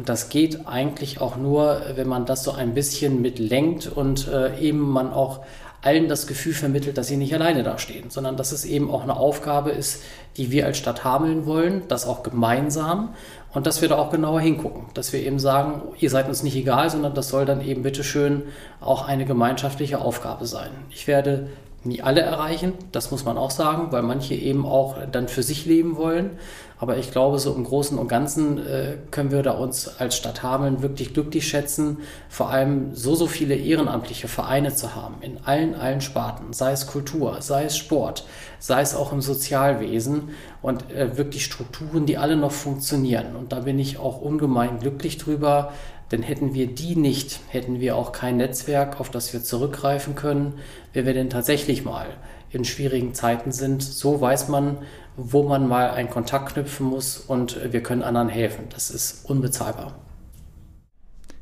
Und 0.00 0.08
das 0.08 0.30
geht 0.30 0.66
eigentlich 0.66 1.20
auch 1.20 1.36
nur, 1.36 1.82
wenn 1.94 2.08
man 2.08 2.24
das 2.24 2.42
so 2.42 2.52
ein 2.52 2.72
bisschen 2.72 3.20
mitlenkt 3.20 3.86
und 3.86 4.28
äh, 4.28 4.58
eben 4.58 4.78
man 4.78 5.12
auch 5.12 5.40
allen 5.82 6.08
das 6.08 6.26
Gefühl 6.26 6.54
vermittelt, 6.54 6.96
dass 6.96 7.08
sie 7.08 7.18
nicht 7.18 7.34
alleine 7.34 7.62
dastehen, 7.62 8.08
sondern 8.08 8.38
dass 8.38 8.50
es 8.50 8.64
eben 8.64 8.90
auch 8.90 9.02
eine 9.02 9.14
Aufgabe 9.14 9.72
ist, 9.72 10.02
die 10.38 10.50
wir 10.50 10.64
als 10.64 10.78
Stadt 10.78 11.04
Hameln 11.04 11.44
wollen, 11.44 11.82
das 11.88 12.06
auch 12.06 12.22
gemeinsam 12.22 13.10
und 13.52 13.66
dass 13.66 13.82
wir 13.82 13.90
da 13.90 13.98
auch 13.98 14.10
genauer 14.10 14.40
hingucken, 14.40 14.84
dass 14.94 15.12
wir 15.12 15.20
eben 15.20 15.38
sagen, 15.38 15.82
ihr 15.98 16.08
seid 16.08 16.28
uns 16.28 16.42
nicht 16.42 16.56
egal, 16.56 16.88
sondern 16.88 17.12
das 17.12 17.28
soll 17.28 17.44
dann 17.44 17.60
eben 17.60 17.82
bitteschön 17.82 18.44
auch 18.80 19.06
eine 19.06 19.26
gemeinschaftliche 19.26 20.00
Aufgabe 20.00 20.46
sein. 20.46 20.70
Ich 20.88 21.08
werde 21.08 21.48
nie 21.84 22.02
alle 22.02 22.20
erreichen, 22.20 22.74
das 22.92 23.10
muss 23.10 23.24
man 23.24 23.38
auch 23.38 23.50
sagen, 23.50 23.90
weil 23.90 24.02
manche 24.02 24.34
eben 24.34 24.66
auch 24.66 24.96
dann 25.10 25.28
für 25.28 25.42
sich 25.42 25.64
leben 25.66 25.96
wollen. 25.96 26.38
Aber 26.78 26.96
ich 26.96 27.10
glaube, 27.10 27.38
so 27.38 27.54
im 27.54 27.64
Großen 27.64 27.98
und 27.98 28.08
Ganzen 28.08 28.58
äh, 28.66 28.96
können 29.10 29.30
wir 29.30 29.42
da 29.42 29.52
uns 29.52 30.00
als 30.00 30.16
Stadt 30.16 30.42
Hameln 30.42 30.80
wirklich 30.80 31.12
glücklich 31.12 31.46
schätzen, 31.46 31.98
vor 32.30 32.48
allem 32.48 32.94
so, 32.94 33.14
so 33.14 33.26
viele 33.26 33.54
ehrenamtliche 33.54 34.28
Vereine 34.28 34.74
zu 34.74 34.94
haben, 34.94 35.16
in 35.20 35.38
allen, 35.44 35.74
allen 35.74 36.00
Sparten, 36.00 36.54
sei 36.54 36.72
es 36.72 36.86
Kultur, 36.86 37.36
sei 37.40 37.64
es 37.64 37.76
Sport, 37.76 38.24
sei 38.58 38.80
es 38.80 38.94
auch 38.94 39.12
im 39.12 39.20
Sozialwesen 39.20 40.30
und 40.62 40.90
äh, 40.90 41.18
wirklich 41.18 41.44
Strukturen, 41.44 42.06
die 42.06 42.16
alle 42.16 42.36
noch 42.36 42.52
funktionieren. 42.52 43.36
Und 43.36 43.52
da 43.52 43.60
bin 43.60 43.78
ich 43.78 43.98
auch 43.98 44.22
ungemein 44.22 44.78
glücklich 44.78 45.18
drüber, 45.18 45.72
denn 46.10 46.22
hätten 46.22 46.54
wir 46.54 46.66
die 46.66 46.96
nicht, 46.96 47.40
hätten 47.48 47.80
wir 47.80 47.96
auch 47.96 48.12
kein 48.12 48.36
Netzwerk, 48.36 48.98
auf 49.00 49.10
das 49.10 49.32
wir 49.32 49.42
zurückgreifen 49.42 50.14
können, 50.14 50.58
wenn 50.92 51.06
wir 51.06 51.14
denn 51.14 51.30
tatsächlich 51.30 51.84
mal 51.84 52.06
in 52.50 52.64
schwierigen 52.64 53.14
Zeiten 53.14 53.52
sind. 53.52 53.82
So 53.82 54.20
weiß 54.20 54.48
man, 54.48 54.78
wo 55.16 55.44
man 55.44 55.68
mal 55.68 55.90
einen 55.90 56.10
Kontakt 56.10 56.54
knüpfen 56.54 56.86
muss 56.86 57.18
und 57.18 57.72
wir 57.72 57.82
können 57.82 58.02
anderen 58.02 58.28
helfen. 58.28 58.66
Das 58.70 58.90
ist 58.90 59.28
unbezahlbar. 59.28 59.98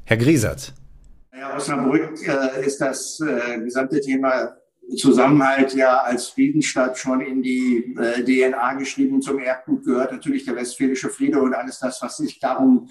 Herr 0.04 0.16
Griesert. 0.16 0.74
Ja, 1.32 1.56
Osnabrück 1.56 2.18
äh, 2.26 2.66
ist 2.66 2.80
das 2.80 3.20
äh, 3.20 3.60
gesamte 3.60 4.00
Thema 4.00 4.56
Zusammenhalt 4.96 5.74
ja 5.74 5.98
als 5.98 6.28
Friedensstadt 6.28 6.96
schon 6.96 7.20
in 7.20 7.42
die 7.42 7.94
äh, 7.98 8.24
DNA 8.24 8.74
geschrieben. 8.74 9.20
Zum 9.20 9.38
Erbgut 9.38 9.84
gehört 9.84 10.12
natürlich 10.12 10.46
der 10.46 10.56
westfälische 10.56 11.10
Friede 11.10 11.40
und 11.40 11.54
alles 11.54 11.78
das, 11.78 12.00
was 12.00 12.16
sich 12.16 12.40
darum 12.40 12.88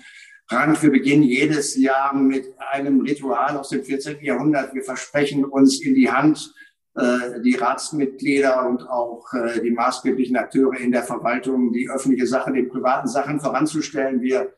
Rand. 0.50 0.82
Wir 0.82 0.92
beginnen 0.92 1.24
jedes 1.24 1.76
Jahr 1.76 2.14
mit 2.14 2.54
einem 2.72 3.02
Ritual 3.02 3.58
aus 3.58 3.70
dem 3.70 3.84
14. 3.84 4.24
Jahrhundert. 4.24 4.74
Wir 4.74 4.84
versprechen 4.84 5.44
uns 5.44 5.82
in 5.82 5.94
die 5.94 6.10
Hand, 6.10 6.54
äh, 6.96 7.42
die 7.44 7.56
Ratsmitglieder 7.56 8.66
und 8.68 8.88
auch 8.88 9.26
äh, 9.34 9.62
die 9.62 9.72
maßgeblichen 9.72 10.38
Akteure 10.38 10.80
in 10.80 10.92
der 10.92 11.04
Verwaltung, 11.04 11.74
die 11.74 11.90
öffentliche 11.90 12.28
Sache 12.28 12.54
den 12.54 12.70
privaten 12.70 13.10
Sachen 13.10 13.42
voranzustellen. 13.42 14.22
Wir 14.22 14.54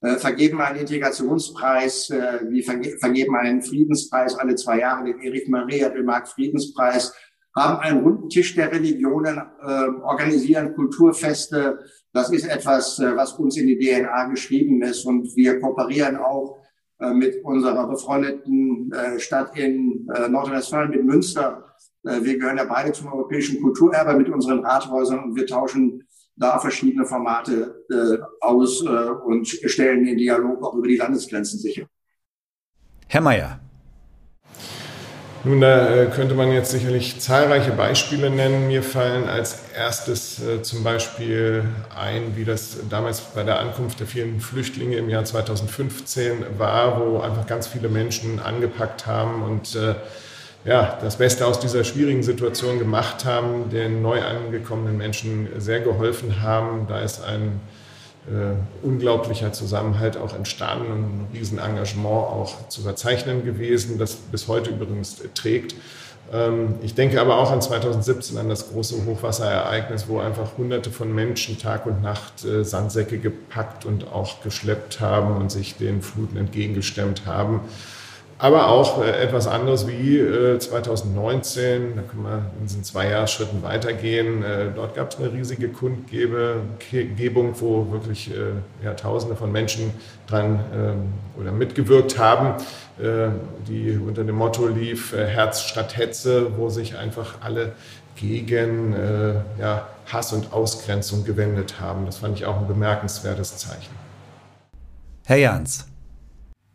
äh, 0.00 0.16
vergeben 0.16 0.60
einen 0.60 0.78
Integrationspreis, 0.78 2.10
wir 2.10 2.64
vergeben 2.64 3.36
einen 3.36 3.62
Friedenspreis 3.62 4.36
alle 4.36 4.54
zwei 4.54 4.78
Jahre, 4.78 5.04
den 5.04 5.20
Erich 5.20 5.48
Maria 5.48 5.88
Remarque 5.88 6.28
Friedenspreis, 6.28 7.12
haben 7.54 7.80
einen 7.80 8.02
runden 8.02 8.28
Tisch 8.30 8.54
der 8.54 8.72
Religionen, 8.72 9.42
organisieren 10.02 10.74
Kulturfeste, 10.74 11.80
das 12.12 12.30
ist 12.30 12.46
etwas, 12.46 12.98
äh, 12.98 13.16
was 13.16 13.32
uns 13.34 13.56
in 13.56 13.66
die 13.66 13.78
DNA 13.78 14.26
geschrieben 14.26 14.82
ist 14.82 15.04
und 15.04 15.34
wir 15.36 15.60
kooperieren 15.60 16.16
auch 16.16 16.58
äh, 17.00 17.12
mit 17.12 17.42
unserer 17.42 17.88
befreundeten 17.88 18.92
äh, 18.92 19.18
Stadt 19.18 19.56
in 19.58 20.06
Nordrhein-Westfalen, 20.06 20.90
mit 20.90 21.04
Münster. 21.04 21.64
Wir 22.02 22.36
gehören 22.36 22.56
ja 22.56 22.64
beide 22.64 22.92
zum 22.92 23.12
europäischen 23.12 23.62
Kulturerbe 23.62 24.14
mit 24.14 24.28
unseren 24.28 24.64
Rathäusern 24.64 25.22
und 25.22 25.36
wir 25.36 25.46
tauschen 25.46 26.02
da 26.34 26.58
verschiedene 26.58 27.06
Formate 27.06 27.84
aus 28.40 28.82
und 28.82 29.46
stellen 29.46 30.04
den 30.04 30.16
Dialog 30.16 30.64
auch 30.64 30.74
über 30.74 30.88
die 30.88 30.96
Landesgrenzen 30.96 31.60
sicher. 31.60 31.86
Herr 33.06 33.20
Mayer, 33.20 33.60
nun, 35.44 35.60
da 35.60 35.94
äh, 35.94 36.06
könnte 36.06 36.34
man 36.34 36.52
jetzt 36.52 36.70
sicherlich 36.70 37.20
zahlreiche 37.20 37.72
Beispiele 37.72 38.30
nennen. 38.30 38.68
Mir 38.68 38.82
fallen 38.82 39.28
als 39.28 39.64
erstes 39.76 40.40
äh, 40.40 40.62
zum 40.62 40.84
Beispiel 40.84 41.64
ein, 41.96 42.36
wie 42.36 42.44
das 42.44 42.76
damals 42.88 43.20
bei 43.20 43.42
der 43.42 43.58
Ankunft 43.58 44.00
der 44.00 44.06
vielen 44.06 44.40
Flüchtlinge 44.40 44.96
im 44.96 45.08
Jahr 45.08 45.24
2015 45.24 46.58
war, 46.58 47.00
wo 47.00 47.20
einfach 47.20 47.46
ganz 47.46 47.66
viele 47.66 47.88
Menschen 47.88 48.38
angepackt 48.40 49.06
haben 49.06 49.42
und 49.42 49.74
äh, 49.74 49.94
ja, 50.64 50.96
das 51.02 51.16
Beste 51.16 51.44
aus 51.44 51.58
dieser 51.58 51.82
schwierigen 51.82 52.22
Situation 52.22 52.78
gemacht 52.78 53.24
haben, 53.24 53.68
den 53.70 54.00
neu 54.00 54.22
angekommenen 54.22 54.96
Menschen 54.96 55.48
sehr 55.58 55.80
geholfen 55.80 56.40
haben. 56.40 56.86
Da 56.88 57.00
ist 57.00 57.24
ein 57.24 57.60
äh, 58.28 58.86
unglaublicher 58.86 59.52
Zusammenhalt 59.52 60.16
auch 60.16 60.34
entstanden 60.34 60.92
und 60.92 61.02
ein 61.02 61.28
Riesenengagement 61.34 62.06
auch 62.06 62.68
zu 62.68 62.82
verzeichnen 62.82 63.44
gewesen, 63.44 63.98
das 63.98 64.14
bis 64.14 64.48
heute 64.48 64.70
übrigens 64.70 65.20
trägt. 65.34 65.74
Ähm, 66.32 66.76
ich 66.82 66.94
denke 66.94 67.20
aber 67.20 67.38
auch 67.38 67.50
an 67.50 67.60
2017, 67.60 68.38
an 68.38 68.48
das 68.48 68.70
große 68.70 69.04
Hochwasserereignis, 69.04 70.06
wo 70.08 70.20
einfach 70.20 70.56
Hunderte 70.56 70.90
von 70.90 71.12
Menschen 71.12 71.58
Tag 71.58 71.86
und 71.86 72.02
Nacht 72.02 72.44
äh, 72.44 72.64
Sandsäcke 72.64 73.18
gepackt 73.18 73.84
und 73.84 74.12
auch 74.12 74.42
geschleppt 74.42 75.00
haben 75.00 75.36
und 75.36 75.50
sich 75.50 75.76
den 75.76 76.00
Fluten 76.00 76.36
entgegengestemmt 76.36 77.26
haben. 77.26 77.60
Aber 78.42 78.66
auch 78.66 79.00
äh, 79.00 79.22
etwas 79.22 79.46
anderes 79.46 79.86
wie 79.86 80.20
2019, 80.58 81.62
äh, 81.62 81.94
da 81.94 82.02
können 82.02 82.24
wir 82.24 82.50
in 82.60 82.82
zwei 82.82 83.08
Jahresschritten 83.08 83.62
weitergehen. 83.62 84.42
Äh, 84.42 84.72
dort 84.74 84.96
gab 84.96 85.12
es 85.12 85.18
eine 85.20 85.32
riesige 85.32 85.68
Kundgebung, 85.68 87.54
wo 87.60 87.92
wirklich 87.92 88.32
ja, 88.82 88.94
Tausende 88.94 89.36
von 89.36 89.52
Menschen 89.52 89.92
dran 90.26 90.58
ähm, 90.74 91.12
oder 91.40 91.52
mitgewirkt 91.52 92.18
haben, 92.18 92.54
die 93.68 93.96
unter 93.96 94.24
dem 94.24 94.36
Motto 94.36 94.66
lief 94.66 95.12
Herz 95.12 95.62
statt 95.62 95.96
Hetze, 95.96 96.56
wo 96.56 96.68
sich 96.68 96.96
einfach 96.96 97.36
alle 97.40 97.72
gegen 98.16 98.94
ja, 99.58 99.88
Hass 100.12 100.32
und 100.32 100.52
Ausgrenzung 100.52 101.24
gewendet 101.24 101.80
haben. 101.80 102.06
Das 102.06 102.18
fand 102.18 102.38
ich 102.38 102.44
auch 102.44 102.58
ein 102.58 102.68
bemerkenswertes 102.68 103.56
Zeichen. 103.56 103.94
Herr 105.24 105.38
Jans. 105.38 105.91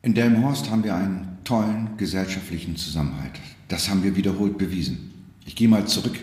In 0.03 0.13
Delmenhorst 0.13 0.69
haben 0.69 0.83
wir 0.83 0.95
einen 0.95 1.39
tollen 1.43 1.97
gesellschaftlichen 1.97 2.75
Zusammenhalt. 2.75 3.33
Das 3.67 3.89
haben 3.89 4.03
wir 4.03 4.15
wiederholt 4.15 4.57
bewiesen. 4.57 5.12
Ich 5.45 5.55
gehe 5.55 5.67
mal 5.67 5.88
zurück 5.88 6.19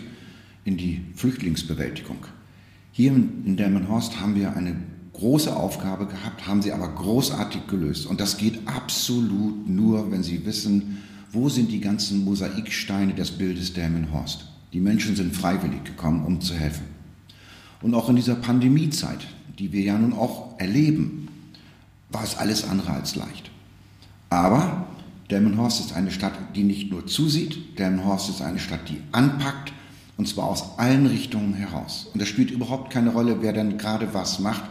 in 0.63 0.77
die 0.77 1.01
Flüchtlingsbewältigung. 1.15 2.25
Hier 2.91 3.11
in 3.11 3.57
Delmenhorst 3.57 4.19
haben 4.21 4.35
wir 4.35 4.55
eine 4.55 4.77
große 5.13 5.55
Aufgabe 5.55 6.05
gehabt, 6.05 6.47
haben 6.47 6.61
sie 6.61 6.71
aber 6.71 6.87
großartig 6.87 7.67
gelöst. 7.67 8.05
Und 8.05 8.21
das 8.21 8.37
geht 8.37 8.59
absolut 8.65 9.67
nur, 9.67 10.11
wenn 10.11 10.23
Sie 10.23 10.45
wissen, 10.45 10.99
wo 11.31 11.49
sind 11.49 11.71
die 11.71 11.81
ganzen 11.81 12.23
Mosaiksteine 12.23 13.13
des 13.13 13.31
Bildes 13.31 13.73
Delmenhorst. 13.73 14.47
Die 14.73 14.79
Menschen 14.79 15.15
sind 15.15 15.35
freiwillig 15.35 15.83
gekommen, 15.83 16.25
um 16.25 16.41
zu 16.41 16.53
helfen. 16.53 16.85
Und 17.81 17.93
auch 17.93 18.09
in 18.09 18.15
dieser 18.15 18.35
Pandemiezeit, 18.35 19.27
die 19.59 19.71
wir 19.71 19.81
ja 19.81 19.97
nun 19.97 20.13
auch 20.13 20.59
erleben, 20.59 21.27
war 22.09 22.23
es 22.23 22.37
alles 22.37 22.67
andere 22.67 22.91
als 22.91 23.15
leicht. 23.15 23.51
Aber 24.29 24.87
Delmenhorst 25.31 25.79
ist 25.79 25.93
eine 25.93 26.11
Stadt, 26.11 26.33
die 26.55 26.63
nicht 26.63 26.91
nur 26.91 27.07
zusieht, 27.07 27.79
Delmenhorst 27.79 28.29
ist 28.29 28.41
eine 28.41 28.59
Stadt, 28.59 28.89
die 28.89 29.01
anpackt, 29.11 29.73
und 30.17 30.27
zwar 30.27 30.45
aus 30.45 30.77
allen 30.77 31.07
Richtungen 31.07 31.53
heraus. 31.53 32.07
Und 32.13 32.21
es 32.21 32.27
spielt 32.27 32.51
überhaupt 32.51 32.93
keine 32.93 33.11
Rolle, 33.11 33.37
wer 33.41 33.53
denn 33.53 33.77
gerade 33.77 34.13
was 34.13 34.39
macht. 34.39 34.63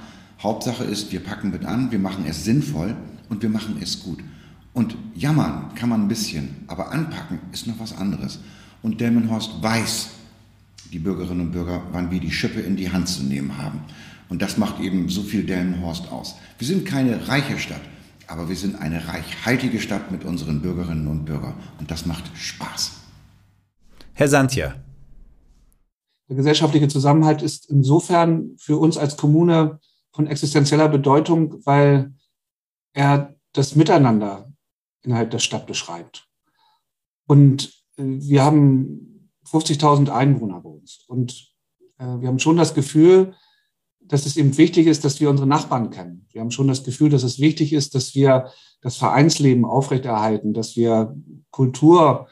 Hauptsache 0.43 0.85
ist, 0.85 1.13
wir 1.13 1.21
packen 1.21 1.51
mit 1.51 1.65
an, 1.65 1.91
wir 1.91 1.99
machen 1.99 2.25
es 2.27 2.45
sinnvoll 2.45 2.97
und 3.29 3.43
wir 3.43 3.51
machen 3.51 3.77
es 3.81 4.03
gut. 4.03 4.21
Und 4.73 4.97
jammern 5.15 5.75
kann 5.75 5.89
man 5.89 6.03
ein 6.03 6.09
bisschen, 6.09 6.65
aber 6.67 6.93
anpacken 6.93 7.41
ist 7.53 7.67
noch 7.67 7.79
was 7.79 7.97
anderes. 7.97 8.39
Und 8.83 9.01
Delmenhorst 9.01 9.63
weiß, 9.63 10.09
die 10.93 10.99
Bürgerinnen 10.99 11.47
und 11.47 11.53
Bürger, 11.53 11.83
wann 11.93 12.11
wir 12.11 12.21
die 12.21 12.31
Schippe 12.31 12.61
in 12.61 12.77
die 12.77 12.91
Hand 12.91 13.09
zu 13.09 13.23
nehmen 13.23 13.59
haben. 13.59 13.81
Und 14.29 14.43
das 14.43 14.57
macht 14.57 14.81
eben 14.81 15.09
so 15.09 15.23
viel 15.23 15.45
Delmenhorst 15.45 16.11
aus. 16.11 16.37
Wir 16.59 16.67
sind 16.67 16.87
keine 16.87 17.29
reiche 17.29 17.59
Stadt. 17.59 17.81
Aber 18.27 18.49
wir 18.49 18.57
sind 18.57 18.77
eine 18.81 19.07
reichhaltige 19.09 19.81
Stadt 19.81 20.11
mit 20.11 20.25
unseren 20.25 20.63
Bürgerinnen 20.63 21.07
und 21.09 21.25
Bürgern. 21.25 21.55
Und 21.79 21.91
das 21.91 22.07
macht 22.07 22.25
Spaß. 22.37 22.93
Herr 24.15 24.29
Santja. 24.29 24.75
Der 26.29 26.37
gesellschaftliche 26.37 26.89
Zusammenhalt 26.89 27.43
ist 27.43 27.69
insofern 27.71 28.57
für 28.59 28.79
uns 28.79 28.97
als 28.97 29.17
Kommune 29.17 29.81
von 30.13 30.27
existenzieller 30.27 30.89
Bedeutung, 30.89 31.65
weil 31.67 32.15
er 32.93 33.35
das 33.53 33.77
Miteinander 33.77 34.51
innerhalb 35.03 35.31
der 35.31 35.39
Stadt 35.39 35.67
beschreibt. 35.67 36.29
Und 37.27 37.73
äh, 37.97 38.05
wir 38.05 38.43
haben 38.43 39.31
50.000 39.47 40.11
Einwohner 40.11 40.61
bei 40.61 40.71
uns. 40.71 41.05
Und 41.09 41.53
äh, 41.99 42.05
wir 42.05 42.29
haben 42.29 42.39
schon 42.39 42.57
das 42.57 42.75
Gefühl, 42.75 43.35
dass 44.09 44.27
es 44.27 44.37
eben 44.37 44.57
wichtig 44.59 44.87
ist, 44.87 45.05
dass 45.05 45.21
wir 45.21 45.31
unsere 45.31 45.49
Nachbarn 45.49 45.91
kennen. 45.91 46.27
Wir 46.31 46.41
haben 46.41 46.51
schon 46.51 46.69
das 46.69 46.85
Gefühl, 46.85 47.11
dass 47.11 47.23
es 47.23 47.39
wichtig 47.39 47.73
ist, 47.73 47.95
dass 47.95 48.15
wir 48.15 48.51
das 48.81 48.97
Vereinsleben 48.97 49.65
aufrechterhalten, 49.65 50.53
dass 50.53 50.77
wir 50.77 51.17
Kultur 51.51 52.29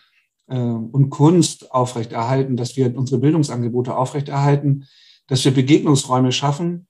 äh, 0.48 0.58
und 0.58 1.10
Kunst 1.10 1.72
aufrechterhalten, 1.72 2.56
dass 2.56 2.76
wir 2.76 2.96
unsere 2.96 3.20
Bildungsangebote 3.20 3.96
aufrechterhalten, 3.96 4.86
dass 5.26 5.44
wir 5.44 5.52
Begegnungsräume 5.52 6.32
schaffen, 6.32 6.86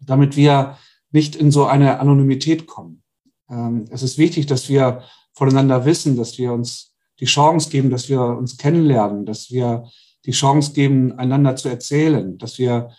damit 0.00 0.36
wir 0.36 0.78
nicht 1.10 1.34
in 1.34 1.50
so 1.50 1.64
eine 1.64 1.98
Anonymität 1.98 2.66
kommen. 2.66 3.02
Ähm, 3.50 3.86
es 3.90 4.02
ist 4.02 4.18
wichtig, 4.18 4.46
dass 4.46 4.68
wir 4.68 5.02
voneinander 5.32 5.84
wissen, 5.84 6.16
dass 6.16 6.38
wir 6.38 6.52
uns 6.52 6.94
die 7.18 7.26
Chance 7.26 7.70
geben, 7.70 7.90
dass 7.90 8.08
wir 8.08 8.20
uns 8.20 8.56
kennenlernen, 8.56 9.26
dass 9.26 9.50
wir 9.50 9.88
die 10.26 10.32
Chance 10.32 10.72
geben, 10.72 11.12
einander 11.12 11.56
zu 11.56 11.68
erzählen, 11.68 12.36
dass 12.38 12.58
wir 12.58 12.90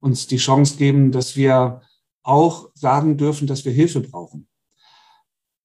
uns 0.00 0.26
die 0.26 0.36
Chance 0.36 0.76
geben, 0.76 1.12
dass 1.12 1.36
wir 1.36 1.82
auch 2.22 2.70
sagen 2.74 3.16
dürfen, 3.16 3.46
dass 3.46 3.64
wir 3.64 3.72
Hilfe 3.72 4.00
brauchen. 4.00 4.48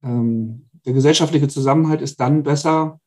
Ähm, 0.01 0.69
der 0.85 0.93
gesellschaftliche 0.93 1.47
Zusammenhalt 1.47 2.01
ist 2.01 2.19
dann 2.19 2.43
besser, 2.43 2.99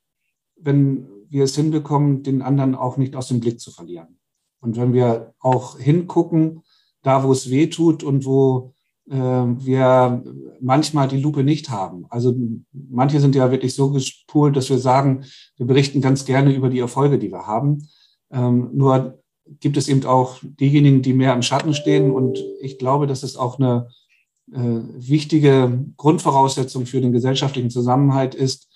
wenn 0.56 1.08
wir 1.28 1.44
es 1.44 1.56
hinbekommen, 1.56 2.22
den 2.22 2.42
anderen 2.42 2.74
auch 2.74 2.96
nicht 2.96 3.16
aus 3.16 3.28
dem 3.28 3.40
Blick 3.40 3.60
zu 3.60 3.70
verlieren. 3.70 4.18
Und 4.60 4.76
wenn 4.76 4.92
wir 4.92 5.34
auch 5.38 5.78
hingucken, 5.78 6.62
da 7.02 7.22
wo 7.24 7.32
es 7.32 7.50
weh 7.50 7.68
tut 7.68 8.02
und 8.02 8.24
wo 8.24 8.72
äh, 9.08 9.16
wir 9.16 10.24
manchmal 10.60 11.08
die 11.08 11.20
Lupe 11.20 11.44
nicht 11.44 11.70
haben. 11.70 12.06
Also 12.08 12.34
manche 12.72 13.20
sind 13.20 13.34
ja 13.34 13.50
wirklich 13.50 13.74
so 13.74 13.90
gespult, 13.90 14.56
dass 14.56 14.70
wir 14.70 14.78
sagen, 14.78 15.24
wir 15.56 15.66
berichten 15.66 16.00
ganz 16.00 16.24
gerne 16.24 16.54
über 16.54 16.70
die 16.70 16.80
Erfolge, 16.80 17.18
die 17.18 17.30
wir 17.30 17.46
haben. 17.46 17.86
Ähm, 18.30 18.70
nur 18.72 19.22
gibt 19.60 19.76
es 19.76 19.88
eben 19.88 20.04
auch 20.04 20.38
diejenigen, 20.42 21.02
die 21.02 21.12
mehr 21.12 21.34
im 21.34 21.42
Schatten 21.42 21.74
stehen. 21.74 22.10
Und 22.10 22.38
ich 22.60 22.78
glaube, 22.78 23.06
das 23.06 23.22
ist 23.22 23.36
auch 23.36 23.58
eine 23.58 23.88
äh, 24.52 24.58
wichtige 24.58 25.84
Grundvoraussetzung 25.96 26.86
für 26.86 27.00
den 27.00 27.12
gesellschaftlichen 27.12 27.70
Zusammenhalt 27.70 28.34
ist, 28.34 28.68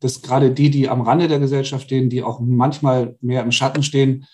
dass 0.00 0.22
gerade 0.22 0.50
die, 0.50 0.70
die 0.70 0.88
am 0.88 1.00
Rande 1.00 1.28
der 1.28 1.38
Gesellschaft 1.38 1.84
stehen, 1.84 2.10
die 2.10 2.22
auch 2.22 2.40
manchmal 2.40 3.16
mehr 3.20 3.42
im 3.42 3.52
Schatten 3.52 3.82
stehen, 3.82 4.26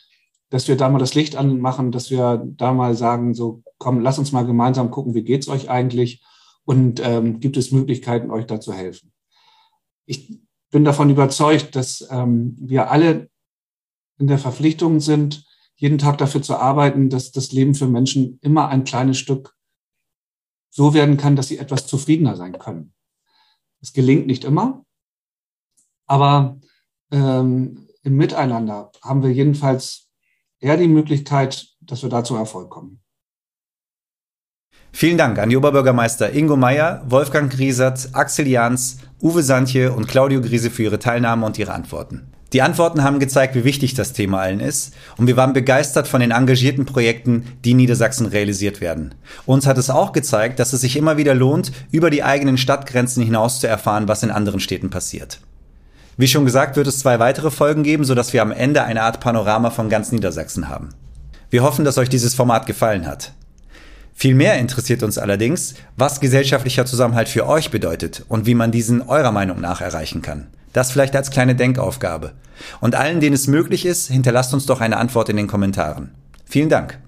dass 0.50 0.68
wir 0.68 0.76
da 0.76 0.88
mal 0.88 0.98
das 0.98 1.14
Licht 1.14 1.36
anmachen, 1.36 1.92
dass 1.92 2.10
wir 2.10 2.42
da 2.56 2.72
mal 2.72 2.94
sagen, 2.94 3.32
so 3.32 3.62
komm, 3.78 4.00
lass 4.00 4.18
uns 4.18 4.32
mal 4.32 4.44
gemeinsam 4.44 4.90
gucken, 4.90 5.14
wie 5.14 5.22
geht's 5.22 5.48
euch 5.48 5.70
eigentlich 5.70 6.22
und 6.64 7.00
ähm, 7.02 7.40
gibt 7.40 7.56
es 7.56 7.72
Möglichkeiten, 7.72 8.30
euch 8.30 8.46
da 8.46 8.60
zu 8.60 8.72
helfen. 8.72 9.12
Ich 10.04 10.40
bin 10.70 10.84
davon 10.84 11.10
überzeugt, 11.10 11.74
dass 11.76 12.06
ähm, 12.10 12.56
wir 12.58 12.90
alle 12.90 13.30
in 14.18 14.26
der 14.26 14.38
Verpflichtung 14.38 15.00
sind, 15.00 15.44
jeden 15.82 15.98
Tag 15.98 16.16
dafür 16.18 16.40
zu 16.40 16.56
arbeiten, 16.56 17.10
dass 17.10 17.32
das 17.32 17.50
Leben 17.50 17.74
für 17.74 17.88
Menschen 17.88 18.38
immer 18.40 18.68
ein 18.68 18.84
kleines 18.84 19.18
Stück 19.18 19.56
so 20.70 20.94
werden 20.94 21.16
kann, 21.16 21.34
dass 21.34 21.48
sie 21.48 21.58
etwas 21.58 21.88
zufriedener 21.88 22.36
sein 22.36 22.56
können. 22.56 22.94
Es 23.80 23.92
gelingt 23.92 24.28
nicht 24.28 24.44
immer, 24.44 24.86
aber 26.06 26.60
ähm, 27.10 27.88
im 28.04 28.16
Miteinander 28.16 28.92
haben 29.02 29.24
wir 29.24 29.32
jedenfalls 29.32 30.08
eher 30.60 30.76
die 30.76 30.86
Möglichkeit, 30.86 31.66
dass 31.80 32.04
wir 32.04 32.10
da 32.10 32.20
Erfolg 32.20 32.70
kommen. 32.70 33.02
Vielen 34.92 35.18
Dank 35.18 35.36
an 35.40 35.50
die 35.50 35.56
Oberbürgermeister 35.56 36.32
Ingo 36.32 36.56
Meyer, 36.56 37.04
Wolfgang 37.08 37.50
Griesert, 37.50 38.10
Axel 38.12 38.46
Jans, 38.46 38.98
Uwe 39.20 39.42
Santje 39.42 39.92
und 39.92 40.06
Claudio 40.06 40.40
Griese 40.40 40.70
für 40.70 40.84
ihre 40.84 41.00
Teilnahme 41.00 41.44
und 41.44 41.58
ihre 41.58 41.72
Antworten. 41.72 42.31
Die 42.52 42.60
Antworten 42.60 43.02
haben 43.02 43.18
gezeigt, 43.18 43.54
wie 43.54 43.64
wichtig 43.64 43.94
das 43.94 44.12
Thema 44.12 44.40
allen 44.40 44.60
ist 44.60 44.92
und 45.16 45.26
wir 45.26 45.36
waren 45.36 45.54
begeistert 45.54 46.06
von 46.06 46.20
den 46.20 46.32
engagierten 46.32 46.84
Projekten, 46.84 47.46
die 47.64 47.70
in 47.70 47.78
Niedersachsen 47.78 48.26
realisiert 48.26 48.80
werden. 48.80 49.14
Uns 49.46 49.66
hat 49.66 49.78
es 49.78 49.88
auch 49.88 50.12
gezeigt, 50.12 50.58
dass 50.58 50.74
es 50.74 50.82
sich 50.82 50.96
immer 50.96 51.16
wieder 51.16 51.34
lohnt, 51.34 51.72
über 51.90 52.10
die 52.10 52.22
eigenen 52.22 52.58
Stadtgrenzen 52.58 53.22
hinaus 53.22 53.60
zu 53.60 53.68
erfahren, 53.68 54.06
was 54.06 54.22
in 54.22 54.30
anderen 54.30 54.60
Städten 54.60 54.90
passiert. 54.90 55.40
Wie 56.18 56.28
schon 56.28 56.44
gesagt, 56.44 56.76
wird 56.76 56.86
es 56.86 56.98
zwei 56.98 57.18
weitere 57.18 57.50
Folgen 57.50 57.84
geben, 57.84 58.04
sodass 58.04 58.34
wir 58.34 58.42
am 58.42 58.52
Ende 58.52 58.84
eine 58.84 59.02
Art 59.02 59.20
Panorama 59.20 59.70
von 59.70 59.88
ganz 59.88 60.12
Niedersachsen 60.12 60.68
haben. 60.68 60.90
Wir 61.48 61.62
hoffen, 61.62 61.86
dass 61.86 61.96
euch 61.96 62.10
dieses 62.10 62.34
Format 62.34 62.66
gefallen 62.66 63.06
hat. 63.06 63.32
Vielmehr 64.14 64.58
interessiert 64.58 65.02
uns 65.02 65.16
allerdings, 65.16 65.74
was 65.96 66.20
gesellschaftlicher 66.20 66.84
Zusammenhalt 66.84 67.30
für 67.30 67.46
euch 67.46 67.70
bedeutet 67.70 68.24
und 68.28 68.44
wie 68.44 68.54
man 68.54 68.70
diesen 68.70 69.00
eurer 69.00 69.32
Meinung 69.32 69.58
nach 69.60 69.80
erreichen 69.80 70.20
kann. 70.20 70.48
Das 70.72 70.92
vielleicht 70.92 71.14
als 71.16 71.30
kleine 71.30 71.54
Denkaufgabe. 71.54 72.32
Und 72.80 72.94
allen, 72.94 73.20
denen 73.20 73.34
es 73.34 73.46
möglich 73.46 73.86
ist, 73.86 74.08
hinterlasst 74.08 74.54
uns 74.54 74.66
doch 74.66 74.80
eine 74.80 74.96
Antwort 74.96 75.28
in 75.28 75.36
den 75.36 75.46
Kommentaren. 75.46 76.12
Vielen 76.44 76.68
Dank. 76.68 76.98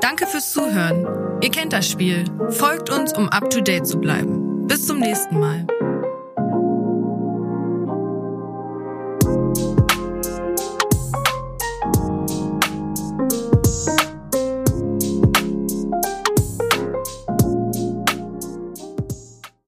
Danke 0.00 0.26
fürs 0.26 0.52
Zuhören. 0.52 1.06
Ihr 1.42 1.50
kennt 1.50 1.72
das 1.72 1.88
Spiel. 1.90 2.24
Folgt 2.50 2.90
uns, 2.90 3.12
um 3.12 3.28
up 3.28 3.50
to 3.50 3.60
date 3.60 3.86
zu 3.86 3.98
bleiben. 3.98 4.66
Bis 4.66 4.86
zum 4.86 4.98
nächsten 4.98 5.38
Mal. 5.38 5.66